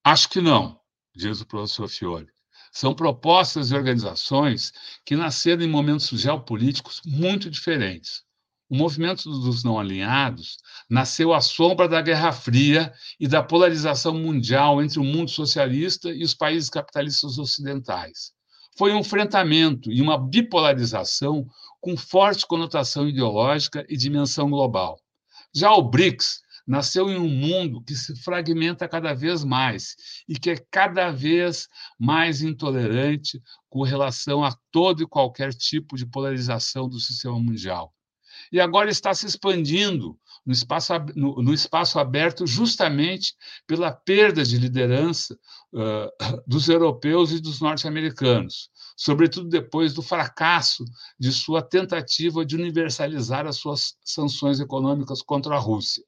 Acho 0.05 0.29
que 0.29 0.39
não, 0.39 0.79
diz 1.13 1.41
o 1.41 1.45
professor 1.45 1.89
Fiore. 1.89 2.31
São 2.71 2.95
propostas 2.95 3.71
e 3.71 3.75
organizações 3.75 4.71
que 5.05 5.17
nasceram 5.17 5.63
em 5.63 5.69
momentos 5.69 6.07
geopolíticos 6.09 7.01
muito 7.05 7.49
diferentes. 7.49 8.23
O 8.69 8.75
movimento 8.77 9.29
dos 9.29 9.65
não 9.65 9.77
alinhados 9.77 10.57
nasceu 10.89 11.33
à 11.33 11.41
sombra 11.41 11.89
da 11.89 12.01
Guerra 12.01 12.31
Fria 12.31 12.93
e 13.19 13.27
da 13.27 13.43
polarização 13.43 14.13
mundial 14.13 14.81
entre 14.81 14.99
o 14.99 15.03
mundo 15.03 15.29
socialista 15.31 16.09
e 16.09 16.23
os 16.23 16.33
países 16.33 16.69
capitalistas 16.69 17.37
ocidentais. 17.37 18.36
Foi 18.77 18.93
um 18.93 18.99
enfrentamento 18.99 19.91
e 19.91 20.01
uma 20.01 20.17
bipolarização 20.17 21.47
com 21.81 21.97
forte 21.97 22.45
conotação 22.45 23.07
ideológica 23.07 23.85
e 23.89 23.97
dimensão 23.97 24.49
global. 24.49 24.99
Já 25.53 25.73
o 25.73 25.81
BRICS 25.81 26.41
nasceu 26.67 27.09
em 27.09 27.17
um 27.17 27.29
mundo 27.29 27.81
que 27.81 27.95
se 27.95 28.15
fragmenta 28.21 28.87
cada 28.87 29.13
vez 29.13 29.43
mais 29.43 29.95
e 30.27 30.35
que 30.37 30.51
é 30.51 30.57
cada 30.69 31.09
vez 31.11 31.67
mais 31.97 32.41
intolerante 32.41 33.41
com 33.69 33.83
relação 33.83 34.43
a 34.43 34.55
todo 34.69 35.01
e 35.01 35.07
qualquer 35.07 35.53
tipo 35.53 35.95
de 35.95 36.05
polarização 36.05 36.89
do 36.89 36.99
sistema 36.99 37.39
mundial. 37.39 37.93
E 38.51 38.59
agora 38.59 38.89
está 38.89 39.13
se 39.13 39.25
expandindo 39.25 40.19
no 40.47 40.53
espaço, 40.53 40.93
no, 41.13 41.43
no 41.43 41.53
espaço 41.53 41.99
aberto 41.99 42.47
justamente 42.47 43.35
pela 43.67 43.91
perda 43.91 44.45
de 44.45 44.57
liderança 44.57 45.37
uh, 45.73 46.41
dos 46.47 46.69
europeus 46.69 47.33
e 47.33 47.41
dos 47.41 47.59
norte-americanos, 47.59 48.69
sobretudo 48.95 49.49
depois 49.49 49.93
do 49.93 50.01
fracasso 50.01 50.85
de 51.19 51.33
sua 51.33 51.61
tentativa 51.61 52.45
de 52.45 52.55
universalizar 52.55 53.45
as 53.45 53.57
suas 53.57 53.97
sanções 54.05 54.61
econômicas 54.61 55.21
contra 55.21 55.53
a 55.53 55.59
Rússia. 55.59 56.03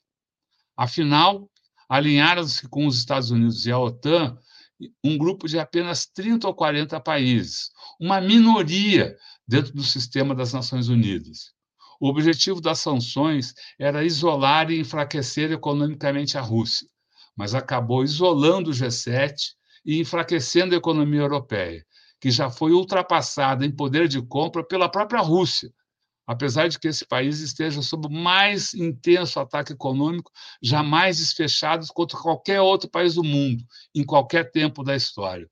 Afinal, 0.78 1.52
alinharam-se 1.89 2.65
com 2.69 2.88
os 2.88 2.97
Estados 2.97 3.32
Unidos 3.32 3.65
e 3.65 3.71
a 3.71 3.78
OTAN 3.78 4.38
um 5.04 5.17
grupo 5.17 5.49
de 5.49 5.60
apenas 5.60 6.06
30 6.06 6.47
ou 6.47 6.54
40 6.54 6.97
países, 7.02 7.71
uma 7.99 8.21
minoria 8.21 9.17
dentro 9.45 9.73
do 9.73 9.84
sistema 9.84 10.34
das 10.34 10.54
Nações 10.54 10.88
Unidas. 10.88 11.52
O 11.99 12.07
objetivo 12.07 12.62
das 12.62 12.79
sanções 12.79 13.53
era 13.77 14.05
isolar 14.05 14.71
e 14.71 14.79
enfraquecer 14.79 15.51
economicamente 15.51 16.38
a 16.38 16.41
Rússia, 16.41 16.88
mas 17.35 17.53
acabou 17.53 18.03
isolando 18.03 18.69
o 18.69 18.73
G7 18.73 19.33
e 19.85 19.99
enfraquecendo 19.99 20.73
a 20.73 20.77
economia 20.77 21.21
europeia, 21.21 21.85
que 22.19 22.31
já 22.31 22.49
foi 22.49 22.71
ultrapassada 22.71 23.65
em 23.65 23.75
poder 23.75 24.07
de 24.07 24.21
compra 24.21 24.63
pela 24.63 24.89
própria 24.89 25.19
Rússia, 25.19 25.73
apesar 26.25 26.69
de 26.69 26.79
que 26.79 26.88
esse 26.88 27.05
país 27.05 27.41
esteja 27.41 27.81
sob 27.81 28.07
o 28.07 28.12
mais 28.12 28.73
intenso 28.73 29.39
ataque 29.39 29.73
econômico 29.73 30.31
jamais 30.62 31.17
desfechado 31.17 31.85
contra 31.93 32.17
qualquer 32.17 32.62
outro 32.62 32.89
país 32.89 33.15
do 33.15 33.23
mundo, 33.23 33.63
em 33.93 34.05
qualquer 34.05 34.51
tempo 34.51 34.83
da 34.83 34.95
história. 34.95 35.49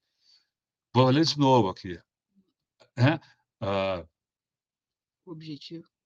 Vou 0.93 1.10
ler 1.10 1.25
de 1.25 1.38
novo 1.38 1.67
aqui. 1.67 1.99
É? 2.95 3.19
Objetivo. 5.25 5.96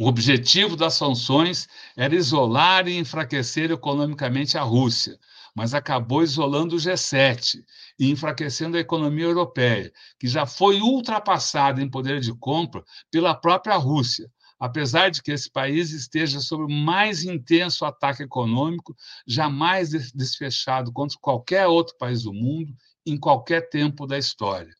O 0.00 0.06
objetivo 0.06 0.76
das 0.76 0.94
sanções 0.94 1.68
era 1.94 2.14
isolar 2.14 2.88
e 2.88 2.96
enfraquecer 2.96 3.70
economicamente 3.70 4.56
a 4.56 4.62
Rússia, 4.62 5.18
mas 5.54 5.74
acabou 5.74 6.22
isolando 6.22 6.74
o 6.74 6.78
G7 6.78 7.62
e 7.98 8.10
enfraquecendo 8.10 8.78
a 8.78 8.80
economia 8.80 9.26
europeia, 9.26 9.92
que 10.18 10.26
já 10.26 10.46
foi 10.46 10.80
ultrapassada 10.80 11.82
em 11.82 11.90
poder 11.90 12.18
de 12.20 12.32
compra 12.32 12.82
pela 13.10 13.34
própria 13.34 13.76
Rússia, 13.76 14.32
apesar 14.58 15.10
de 15.10 15.22
que 15.22 15.32
esse 15.32 15.50
país 15.50 15.90
esteja 15.90 16.40
sob 16.40 16.64
o 16.64 16.74
mais 16.74 17.22
intenso 17.22 17.84
ataque 17.84 18.22
econômico 18.22 18.96
jamais 19.26 19.90
desfechado 20.14 20.90
contra 20.94 21.18
qualquer 21.20 21.66
outro 21.66 21.94
país 21.98 22.22
do 22.22 22.32
mundo 22.32 22.74
em 23.04 23.18
qualquer 23.18 23.68
tempo 23.68 24.06
da 24.06 24.16
história. 24.16 24.74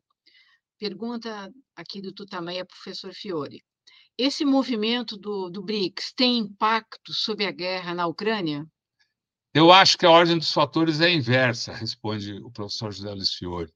Pergunta 0.78 1.52
aqui 1.76 2.00
do 2.00 2.10
Tutameia, 2.10 2.64
professor 2.64 3.12
Fiore. 3.12 3.62
Esse 4.18 4.44
movimento 4.44 5.16
do, 5.16 5.48
do 5.48 5.62
BRICS 5.62 6.12
tem 6.14 6.38
impacto 6.38 7.12
sobre 7.12 7.46
a 7.46 7.50
guerra 7.50 7.94
na 7.94 8.06
Ucrânia? 8.06 8.66
Eu 9.52 9.72
acho 9.72 9.98
que 9.98 10.06
a 10.06 10.10
ordem 10.10 10.38
dos 10.38 10.52
fatores 10.52 11.00
é 11.00 11.12
inversa, 11.12 11.72
responde 11.72 12.34
o 12.34 12.50
professor 12.50 12.92
José 12.92 13.10
Luiz 13.12 13.34
Fiore. 13.34 13.72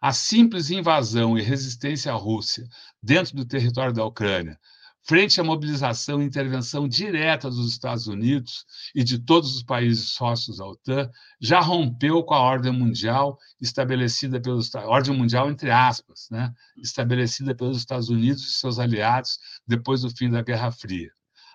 A 0.00 0.12
simples 0.12 0.70
invasão 0.70 1.38
e 1.38 1.42
resistência 1.42 2.12
à 2.12 2.14
Rússia 2.14 2.66
dentro 3.02 3.34
do 3.34 3.46
território 3.46 3.94
da 3.94 4.04
Ucrânia, 4.04 4.58
frente 5.06 5.38
à 5.38 5.44
mobilização 5.44 6.22
e 6.22 6.24
intervenção 6.24 6.88
direta 6.88 7.50
dos 7.50 7.70
Estados 7.70 8.06
Unidos 8.06 8.64
e 8.94 9.04
de 9.04 9.18
todos 9.18 9.54
os 9.54 9.62
países 9.62 10.08
sócios 10.10 10.56
da 10.56 10.66
OTAN, 10.66 11.10
já 11.38 11.60
rompeu 11.60 12.22
com 12.22 12.32
a 12.34 12.40
ordem 12.40 12.72
mundial 12.72 13.38
estabelecida 13.60 14.40
pelos 14.40 14.74
ordem 14.74 15.14
mundial 15.14 15.50
entre 15.50 15.70
aspas, 15.70 16.28
né, 16.30 16.52
estabelecida 16.78 17.54
pelos 17.54 17.76
Estados 17.76 18.08
Unidos 18.08 18.48
e 18.48 18.52
seus 18.52 18.78
aliados 18.78 19.38
depois 19.66 20.00
do 20.00 20.10
fim 20.10 20.30
da 20.30 20.42
Guerra 20.42 20.72
Fria. 20.72 21.10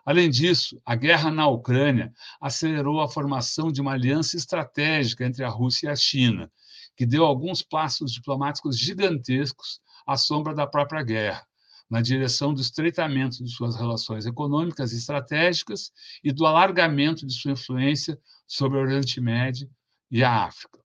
Além 0.06 0.30
disso, 0.30 0.80
a 0.86 0.96
guerra 0.96 1.32
na 1.32 1.48
Ucrânia 1.48 2.14
acelerou 2.40 3.02
a 3.02 3.10
formação 3.10 3.72
de 3.72 3.82
uma 3.82 3.94
aliança 3.94 4.38
estratégica 4.38 5.26
entre 5.26 5.44
a 5.44 5.50
Rússia 5.50 5.88
e 5.88 5.92
a 5.92 5.96
China, 5.96 6.52
que 6.96 7.06
deu 7.06 7.26
alguns 7.26 7.62
passos 7.62 8.12
diplomáticos 8.12 8.78
gigantescos 8.78 9.80
à 10.08 10.18
sombra 10.18 10.54
da 10.54 10.66
própria 10.66 11.04
guerra, 11.04 11.46
na 11.90 12.02
direção 12.02 12.54
do 12.54 12.62
estreitamento 12.62 13.44
de 13.44 13.50
suas 13.50 13.76
relações 13.76 14.26
econômicas 14.26 14.94
e 14.94 14.98
estratégicas 14.98 15.92
e 16.24 16.32
do 16.32 16.46
alargamento 16.46 17.26
de 17.26 17.34
sua 17.34 17.54
influência 17.54 18.20
sobre 18.48 18.78
o 18.78 18.82
Oriente 18.82 19.20
Médio 19.20 19.70
e 20.12 20.24
a 20.24 20.46
África. 20.46 20.80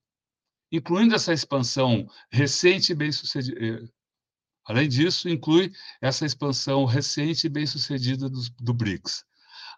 Incluindo 0.72 1.14
essa 1.14 1.32
expansão 1.32 2.06
recente 2.30 2.92
e 2.92 2.94
bem-sucedida, 2.94 3.58
eh, 3.60 3.88
Além 4.66 4.88
disso, 4.88 5.28
inclui 5.28 5.70
essa 6.00 6.24
expansão 6.24 6.86
recente 6.86 7.46
e 7.46 7.50
bem-sucedida 7.50 8.30
do, 8.30 8.40
do 8.58 8.72
BRICS. 8.72 9.22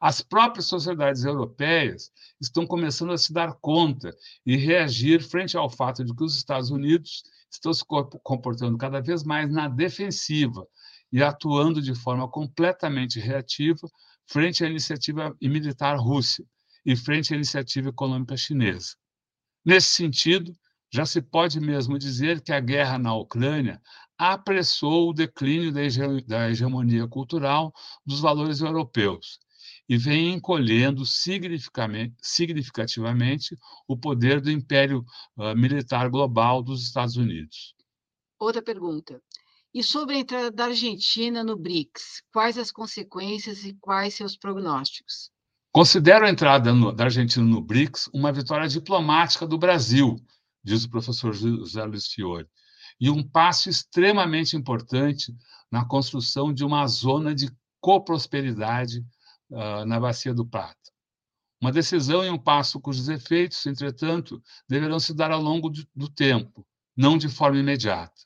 As 0.00 0.20
próprias 0.20 0.66
sociedades 0.66 1.24
europeias 1.24 2.12
estão 2.40 2.66
começando 2.66 3.12
a 3.12 3.18
se 3.18 3.32
dar 3.32 3.54
conta 3.54 4.14
e 4.44 4.56
reagir 4.56 5.22
frente 5.22 5.56
ao 5.56 5.68
fato 5.68 6.04
de 6.04 6.14
que 6.14 6.22
os 6.22 6.36
Estados 6.36 6.70
Unidos 6.70 7.24
estão 7.50 7.72
se 7.72 7.82
comportando 8.22 8.78
cada 8.78 9.00
vez 9.00 9.24
mais 9.24 9.50
na 9.50 9.68
defensiva 9.68 10.66
e 11.16 11.22
atuando 11.22 11.80
de 11.80 11.94
forma 11.94 12.28
completamente 12.28 13.18
reativa 13.18 13.88
frente 14.26 14.62
à 14.62 14.68
iniciativa 14.68 15.34
militar 15.40 15.96
russa 15.96 16.44
e 16.84 16.94
frente 16.94 17.32
à 17.32 17.36
iniciativa 17.36 17.88
econômica 17.88 18.36
chinesa. 18.36 18.94
Nesse 19.64 19.88
sentido, 19.88 20.54
já 20.92 21.06
se 21.06 21.22
pode 21.22 21.58
mesmo 21.58 21.98
dizer 21.98 22.42
que 22.42 22.52
a 22.52 22.60
guerra 22.60 22.98
na 22.98 23.14
Ucrânia 23.14 23.80
apressou 24.18 25.08
o 25.08 25.14
declínio 25.14 25.72
da 25.72 25.80
hegemonia 26.50 27.08
cultural 27.08 27.72
dos 28.04 28.20
valores 28.20 28.60
europeus 28.60 29.38
e 29.88 29.96
vem 29.96 30.34
encolhendo 30.34 31.06
significativamente 31.06 33.56
o 33.88 33.96
poder 33.96 34.42
do 34.42 34.50
império 34.50 35.02
uh, 35.34 35.56
militar 35.56 36.10
global 36.10 36.62
dos 36.62 36.82
Estados 36.82 37.16
Unidos. 37.16 37.74
Outra 38.38 38.60
pergunta. 38.60 39.18
E 39.76 39.82
sobre 39.82 40.16
a 40.16 40.18
entrada 40.20 40.50
da 40.50 40.64
Argentina 40.64 41.44
no 41.44 41.54
BRICS, 41.54 42.22
quais 42.32 42.56
as 42.56 42.70
consequências 42.70 43.62
e 43.66 43.74
quais 43.74 44.14
seus 44.14 44.34
prognósticos? 44.34 45.30
Considero 45.70 46.24
a 46.24 46.30
entrada 46.30 46.72
no, 46.72 46.90
da 46.90 47.04
Argentina 47.04 47.44
no 47.44 47.60
BRICS 47.60 48.08
uma 48.10 48.32
vitória 48.32 48.66
diplomática 48.66 49.46
do 49.46 49.58
Brasil, 49.58 50.16
diz 50.64 50.84
o 50.84 50.88
professor 50.88 51.34
José 51.34 51.84
Luiz 51.84 52.06
Fiore, 52.06 52.48
e 52.98 53.10
um 53.10 53.22
passo 53.22 53.68
extremamente 53.68 54.56
importante 54.56 55.36
na 55.70 55.84
construção 55.84 56.54
de 56.54 56.64
uma 56.64 56.86
zona 56.86 57.34
de 57.34 57.54
coprosperidade 57.78 59.04
uh, 59.50 59.84
na 59.84 60.00
Bacia 60.00 60.32
do 60.32 60.46
Prata. 60.46 60.90
Uma 61.60 61.70
decisão 61.70 62.24
e 62.24 62.30
um 62.30 62.38
passo 62.38 62.80
cujos 62.80 63.10
efeitos, 63.10 63.66
entretanto, 63.66 64.42
deverão 64.66 64.98
se 64.98 65.12
dar 65.12 65.30
ao 65.30 65.42
longo 65.42 65.68
de, 65.68 65.86
do 65.94 66.08
tempo, 66.08 66.66
não 66.96 67.18
de 67.18 67.28
forma 67.28 67.58
imediata. 67.58 68.25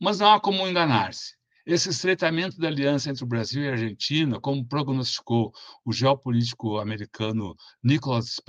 Mas 0.00 0.18
não 0.18 0.32
há 0.32 0.40
como 0.40 0.66
enganar-se. 0.66 1.34
Esse 1.66 1.90
estreitamento 1.90 2.58
da 2.58 2.68
aliança 2.68 3.10
entre 3.10 3.22
o 3.22 3.26
Brasil 3.26 3.62
e 3.62 3.68
a 3.68 3.72
Argentina, 3.72 4.40
como 4.40 4.66
prognosticou 4.66 5.52
o 5.84 5.92
geopolítico 5.92 6.78
americano 6.78 7.54
Nicholas 7.82 8.40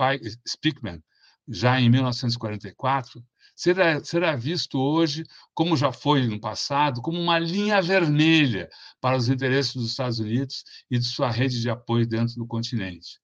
Spickman 0.46 1.02
já 1.46 1.78
em 1.78 1.90
1944, 1.90 3.22
será, 3.54 4.02
será 4.02 4.34
visto 4.34 4.78
hoje, 4.78 5.24
como 5.52 5.76
já 5.76 5.92
foi 5.92 6.26
no 6.26 6.40
passado, 6.40 7.02
como 7.02 7.20
uma 7.20 7.38
linha 7.38 7.82
vermelha 7.82 8.70
para 9.00 9.16
os 9.16 9.28
interesses 9.28 9.74
dos 9.74 9.90
Estados 9.90 10.18
Unidos 10.20 10.64
e 10.90 10.98
de 10.98 11.04
sua 11.04 11.30
rede 11.30 11.60
de 11.60 11.68
apoio 11.68 12.06
dentro 12.06 12.34
do 12.36 12.46
continente. 12.46 13.20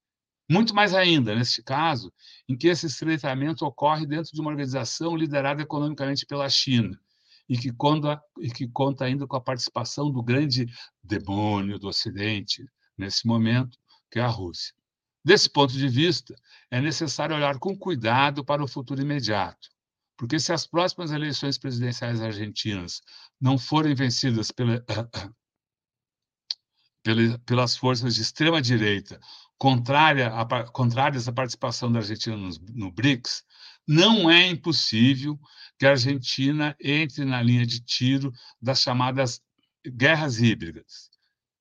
Muito 0.51 0.75
mais 0.75 0.95
ainda, 0.95 1.35
neste 1.35 1.63
caso, 1.63 2.13
em 2.49 2.57
que 2.57 2.69
esse 2.69 2.87
estreitamento 2.87 3.65
ocorre 3.65 4.07
dentro 4.07 4.33
de 4.33 4.41
uma 4.41 4.51
organização 4.51 5.17
liderada 5.17 5.63
economicamente 5.63 6.27
pela 6.27 6.49
China, 6.49 6.99
e 7.49 7.57
que, 7.57 7.73
conta, 7.73 8.21
e 8.39 8.51
que 8.51 8.69
conta 8.69 9.05
ainda 9.05 9.27
com 9.27 9.37
a 9.37 9.41
participação 9.41 10.11
do 10.11 10.23
grande 10.23 10.67
demônio 11.03 11.79
do 11.79 11.89
Ocidente, 11.89 12.65
nesse 12.97 13.27
momento, 13.27 13.79
que 14.11 14.19
é 14.19 14.23
a 14.23 14.29
Rússia. 14.29 14.75
Desse 15.25 15.51
ponto 15.51 15.73
de 15.73 15.89
vista, 15.89 16.35
é 16.71 16.81
necessário 16.81 17.35
olhar 17.35 17.59
com 17.59 17.77
cuidado 17.77 18.45
para 18.45 18.63
o 18.63 18.69
futuro 18.69 19.01
imediato, 19.01 19.69
porque 20.17 20.39
se 20.39 20.53
as 20.53 20.67
próximas 20.67 21.11
eleições 21.11 21.59
presidenciais 21.59 22.21
argentinas 22.21 23.01
não 23.41 23.59
forem 23.59 23.95
vencidas 23.95 24.51
pela, 24.51 24.85
pelas 27.47 27.77
forças 27.77 28.15
de 28.15 28.23
extrema-direita 28.23 29.19
contrária 29.57 30.31
contrárias 30.73 31.27
à 31.27 31.33
participação 31.33 31.91
da 31.91 31.99
Argentina 31.99 32.37
no, 32.37 32.51
no 32.75 32.93
BRICS, 32.93 33.43
não 33.87 34.31
é 34.31 34.47
impossível 34.47 35.39
que 35.79 35.87
a 35.87 35.91
Argentina 35.91 36.77
entre 36.81 37.25
na 37.25 37.41
linha 37.41 37.65
de 37.65 37.81
tiro 37.81 38.33
das 38.61 38.81
chamadas 38.81 39.41
guerras 39.87 40.41
híbridas, 40.41 41.09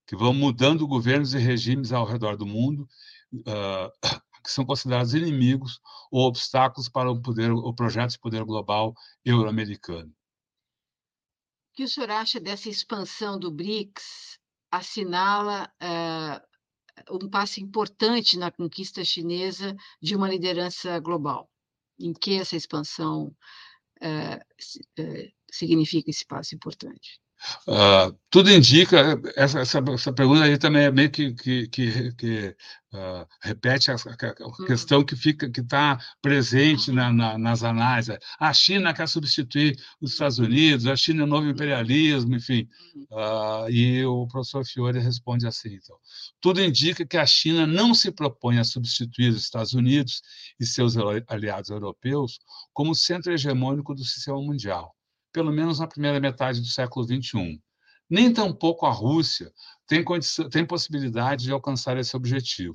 que 0.08 0.16
vão 0.16 0.34
mudando 0.34 0.88
governos 0.88 1.34
e 1.34 1.38
regimes 1.38 1.92
ao 1.92 2.06
redor 2.06 2.36
do 2.36 2.46
mundo, 2.46 2.88
uh, 3.34 3.92
que 4.44 4.52
são 4.52 4.66
considerados 4.66 5.14
inimigos 5.14 5.80
ou 6.10 6.26
obstáculos 6.26 6.90
para 6.90 7.12
o, 7.12 7.22
poder, 7.22 7.52
o 7.52 7.74
projeto 7.74 8.12
de 8.12 8.20
poder 8.20 8.44
global 8.44 8.94
euro-americano. 9.24 10.10
O 10.10 11.76
que 11.76 11.84
o 11.84 11.88
senhor 11.88 12.10
acha 12.10 12.40
dessa 12.40 12.70
expansão 12.70 13.38
do 13.38 13.52
BRICS 13.52 14.40
assinala 14.72 15.72
uh, 15.84 17.16
um 17.24 17.30
passo 17.30 17.60
importante 17.60 18.38
na 18.38 18.50
conquista 18.50 19.04
chinesa 19.06 19.76
de 20.02 20.16
uma 20.16 20.28
liderança 20.28 21.00
global? 21.00 21.48
Em 22.00 22.14
que 22.14 22.40
essa 22.40 22.56
expansão 22.56 23.36
significa 25.52 26.10
esse 26.10 26.26
passo 26.26 26.56
importante? 26.56 27.20
Uh, 27.68 28.18
tudo 28.30 28.52
indica, 28.52 29.20
essa, 29.36 29.60
essa, 29.60 29.84
essa, 29.94 30.14
pergunta 30.14 30.44
aí 30.44 30.58
também 30.58 30.84
é 30.84 30.92
meio 30.92 31.10
que, 31.12 31.34
que, 31.34 31.68
que, 31.68 32.12
que 32.14 32.56
uh, 32.94 33.28
repete 33.42 33.92
a, 33.92 33.96
a 33.96 34.44
uhum. 34.44 34.66
questão 34.66 35.04
que 35.04 35.16
fica 35.16 35.50
que 35.50 35.62
está 35.62 36.00
presente 36.22 36.92
na, 36.92 37.14
na, 37.14 37.38
nas 37.38 37.64
análises. 37.64 38.18
A 38.40 38.52
China 38.54 38.94
quer 38.94 39.08
substituir 39.08 39.78
os 40.02 40.14
Estados 40.14 40.40
Unidos, 40.40 40.88
a 40.88 40.96
China 40.96 41.24
é 41.24 41.26
novo 41.26 41.48
imperialismo, 41.48 42.36
enfim. 42.36 42.68
Uh, 43.12 43.70
e 43.70 44.04
o 44.06 44.28
professor 44.28 44.66
Fiore 44.66 45.00
responde 45.00 45.48
assim: 45.48 45.76
então, 45.76 45.96
tudo 46.42 46.62
indica 46.62 47.06
que 47.06 47.18
a 47.18 47.26
China 47.26 47.68
não 47.68 47.94
se 47.94 48.12
propõe 48.12 48.58
a 48.58 48.64
substituir 48.64 49.30
os 49.30 49.44
Estados 49.44 49.74
Unidos 49.74 50.22
e 50.60 50.66
seus 50.66 50.96
aliados 51.28 51.70
europeus 51.70 52.40
como 52.74 52.96
centro 52.96 53.32
hegemônico 53.32 53.94
do 53.94 54.04
sistema 54.04 54.42
mundial 54.42 54.97
pelo 55.38 55.52
menos 55.52 55.78
na 55.78 55.86
primeira 55.86 56.20
metade 56.20 56.60
do 56.60 56.66
século 56.66 57.06
XXI. 57.06 57.62
Nem 58.10 58.34
tampouco 58.34 58.88
a 58.88 58.92
Rússia 58.92 59.54
tem, 59.86 60.04
tem 60.50 60.66
possibilidade 60.66 61.44
de 61.44 61.52
alcançar 61.52 61.96
esse 61.96 62.18
objetivo. 62.18 62.74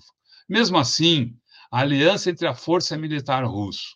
Mesmo 0.49 0.79
assim, 0.79 1.37
a 1.73 1.81
aliança 1.81 2.31
entre 2.31 2.47
a 2.47 2.55
força 2.55 2.97
militar 2.97 3.45
russa 3.45 3.89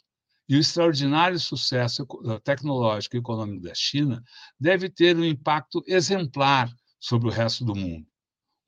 e 0.49 0.57
o 0.57 0.59
extraordinário 0.59 1.39
sucesso 1.39 2.05
eh, 2.25 2.41
tecnológico 2.43 3.15
e 3.15 3.21
econômico 3.21 3.63
da 3.63 3.73
China 3.73 4.21
deve 4.59 4.89
ter 4.89 5.17
um 5.17 5.25
impacto 5.25 5.81
exemplar 5.87 6.69
sobre 6.99 7.29
o 7.29 7.33
resto 7.33 7.65
do 7.65 7.77
mundo. 7.77 8.05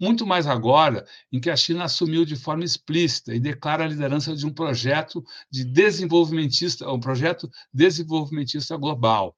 Muito 0.01 0.25
mais 0.25 0.47
agora 0.47 1.05
em 1.33 1.41
que 1.41 1.51
a 1.51 1.57
China 1.57 1.83
assumiu 1.85 2.25
de 2.25 2.37
forma 2.37 2.63
explícita 2.63 3.35
e 3.35 3.41
declara 3.41 3.83
a 3.83 3.89
liderança 3.89 4.37
de 4.37 4.47
um 4.47 4.53
projeto 4.53 5.25
de 5.51 5.65
desenvolvimentista, 5.65 6.89
um 6.89 7.01
projeto 7.01 7.51
desenvolvimentista 7.75 8.77
global, 8.77 9.37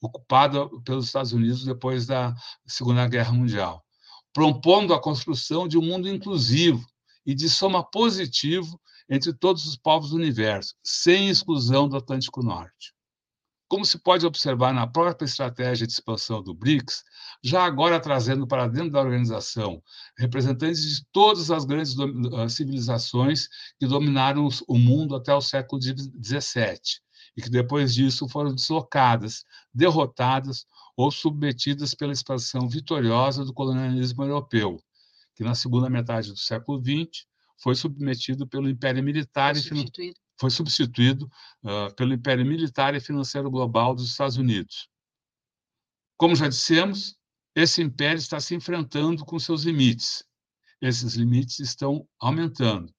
ocupada 0.00 0.68
pelos 0.84 1.06
Estados 1.06 1.32
Unidos 1.32 1.64
depois 1.64 2.06
da 2.06 2.34
Segunda 2.66 3.06
Guerra 3.08 3.32
Mundial, 3.32 3.84
propondo 4.32 4.94
a 4.94 5.00
construção 5.00 5.66
de 5.66 5.76
um 5.76 5.82
mundo 5.82 6.08
inclusivo 6.08 6.84
e 7.26 7.34
de 7.34 7.48
soma 7.48 7.82
positivo 7.82 8.80
entre 9.10 9.32
todos 9.32 9.66
os 9.66 9.76
povos 9.76 10.10
do 10.10 10.16
universo, 10.16 10.74
sem 10.82 11.28
exclusão 11.28 11.88
do 11.88 11.96
Atlântico 11.96 12.42
Norte. 12.42 12.94
Como 13.68 13.84
se 13.84 13.98
pode 13.98 14.24
observar 14.24 14.72
na 14.72 14.86
própria 14.86 15.26
estratégia 15.26 15.86
de 15.86 15.92
expansão 15.92 16.42
do 16.42 16.54
BRICS, 16.54 17.04
já 17.42 17.64
agora 17.64 18.00
trazendo 18.00 18.46
para 18.46 18.66
dentro 18.66 18.92
da 18.92 19.00
organização 19.00 19.82
representantes 20.16 20.82
de 20.82 21.04
todas 21.12 21.50
as 21.50 21.66
grandes 21.66 21.94
civilizações 22.48 23.46
que 23.78 23.86
dominaram 23.86 24.48
o 24.66 24.78
mundo 24.78 25.14
até 25.14 25.34
o 25.34 25.40
século 25.42 25.82
XVII, 25.82 26.80
e 27.36 27.42
que 27.42 27.50
depois 27.50 27.94
disso 27.94 28.28
foram 28.28 28.54
deslocadas, 28.54 29.44
derrotadas 29.72 30.66
ou 30.96 31.10
submetidas 31.10 31.94
pela 31.94 32.12
expansão 32.12 32.68
vitoriosa 32.68 33.44
do 33.44 33.54
colonialismo 33.54 34.24
europeu, 34.24 34.82
que 35.34 35.44
na 35.44 35.54
segunda 35.54 35.88
metade 35.88 36.30
do 36.32 36.38
século 36.38 36.82
XX 36.82 37.24
foi 37.62 37.74
submetido 37.74 38.46
pelo 38.46 38.68
Império 38.68 39.02
Militar 39.02 39.54
foi 39.54 39.62
substituído, 39.62 40.16
e, 40.16 40.40
foi 40.40 40.50
substituído 40.50 41.30
uh, 41.64 41.94
pelo 41.94 42.14
Império 42.14 42.44
Militar 42.46 42.94
e 42.94 43.00
Financeiro 43.00 43.50
Global 43.50 43.94
dos 43.94 44.10
Estados 44.10 44.36
Unidos. 44.36 44.88
Como 46.16 46.34
já 46.34 46.48
dissemos, 46.48 47.16
esse 47.54 47.82
império 47.82 48.18
está 48.18 48.40
se 48.40 48.54
enfrentando 48.54 49.24
com 49.24 49.38
seus 49.38 49.62
limites. 49.62 50.24
Esses 50.80 51.14
limites 51.14 51.58
estão 51.58 52.08
aumentando, 52.20 52.92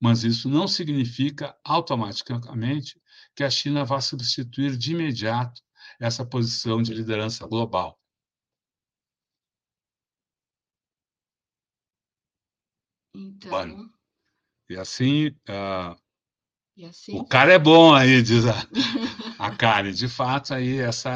mas 0.00 0.24
isso 0.24 0.48
não 0.48 0.66
significa 0.66 1.54
automaticamente 1.64 2.98
que 3.38 3.44
a 3.44 3.50
China 3.50 3.84
vá 3.84 4.00
substituir 4.00 4.76
de 4.76 4.94
imediato 4.94 5.62
essa 6.00 6.26
posição 6.26 6.82
de 6.82 6.92
liderança 6.92 7.46
global. 7.46 7.96
Então. 13.14 13.88
E 14.68 14.76
assim, 14.76 15.28
uh, 15.48 15.96
e 16.76 16.84
assim, 16.84 17.16
o 17.16 17.24
cara 17.24 17.52
é 17.52 17.58
bom 17.60 17.94
aí, 17.94 18.20
diz 18.24 18.44
a, 18.44 18.54
a 19.38 19.54
Karen. 19.54 19.92
De 19.92 20.08
fato, 20.08 20.52
aí 20.52 20.78
essa, 20.78 21.08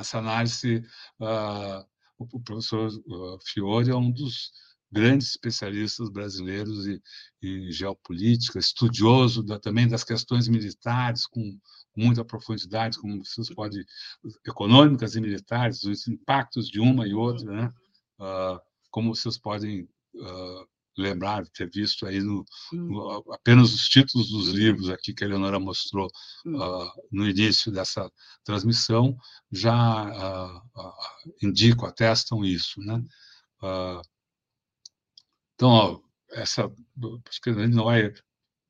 essa 0.00 0.18
análise, 0.18 0.84
uh, 1.20 1.86
o 2.18 2.40
professor 2.40 2.90
Fiore 3.46 3.90
é 3.90 3.94
um 3.94 4.10
dos 4.10 4.50
grandes 4.94 5.30
especialistas 5.30 6.08
brasileiros 6.08 6.86
em, 6.86 7.00
em 7.42 7.72
geopolítica, 7.72 8.58
estudioso 8.58 9.42
da, 9.42 9.58
também 9.58 9.88
das 9.88 10.04
questões 10.04 10.48
militares, 10.48 11.26
com, 11.26 11.58
muita 11.96 12.24
profundidade, 12.24 12.98
como 12.98 13.24
vocês 13.24 13.48
podem, 13.54 13.84
econômicas 14.46 15.14
e 15.14 15.20
militares, 15.20 15.84
os 15.84 16.06
impactos 16.08 16.68
de 16.68 16.80
uma 16.80 17.06
e 17.06 17.14
outra, 17.14 17.50
né? 17.50 17.72
Uh, 18.18 18.60
como 18.90 19.14
vocês 19.14 19.38
podem 19.38 19.82
uh, 20.14 20.66
lembrar 20.96 21.46
ter 21.48 21.68
visto 21.70 22.06
aí 22.06 22.20
no, 22.20 22.44
no, 22.72 23.32
apenas 23.32 23.72
os 23.72 23.88
títulos 23.88 24.30
dos 24.30 24.48
livros 24.48 24.88
aqui 24.88 25.12
que 25.12 25.24
a 25.24 25.26
Eleonora 25.26 25.58
mostrou 25.58 26.06
uh, 26.06 26.90
no 27.10 27.28
início 27.28 27.72
dessa 27.72 28.10
transmissão 28.44 29.16
já 29.50 30.62
indicam, 31.42 31.88
atestam 31.88 32.44
isso, 32.44 32.80
né? 32.80 33.02
Então, 35.54 35.70
ó, 35.70 36.00
essa, 36.30 36.64
acho 37.28 37.40
que 37.40 37.50
a 37.50 37.52
gente 37.52 37.74
não 37.74 37.84
vai 37.84 38.12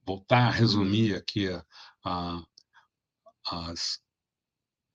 voltar 0.06 0.48
a 0.48 0.50
resumir 0.50 1.14
aqui 1.14 1.48
a, 1.48 1.64
a, 2.04 2.44
as, 3.46 4.00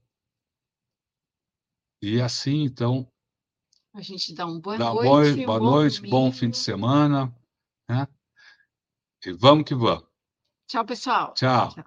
e 2.01 2.21
assim, 2.21 2.63
então. 2.63 3.09
A 3.93 4.01
gente 4.01 4.33
dá 4.33 4.45
um 4.45 4.59
boa 4.59 4.77
dá 4.77 4.93
noite. 4.93 5.45
Boa, 5.45 5.59
boa 5.59 5.71
noite, 5.71 6.01
bom, 6.01 6.09
bom 6.09 6.31
fim 6.31 6.49
de 6.49 6.57
semana. 6.57 7.33
Né? 7.89 8.07
E 9.23 9.33
vamos 9.33 9.65
que 9.65 9.75
vamos. 9.75 10.03
Tchau, 10.67 10.85
pessoal. 10.85 11.33
Tchau. 11.35 11.69
Tchau. 11.73 11.85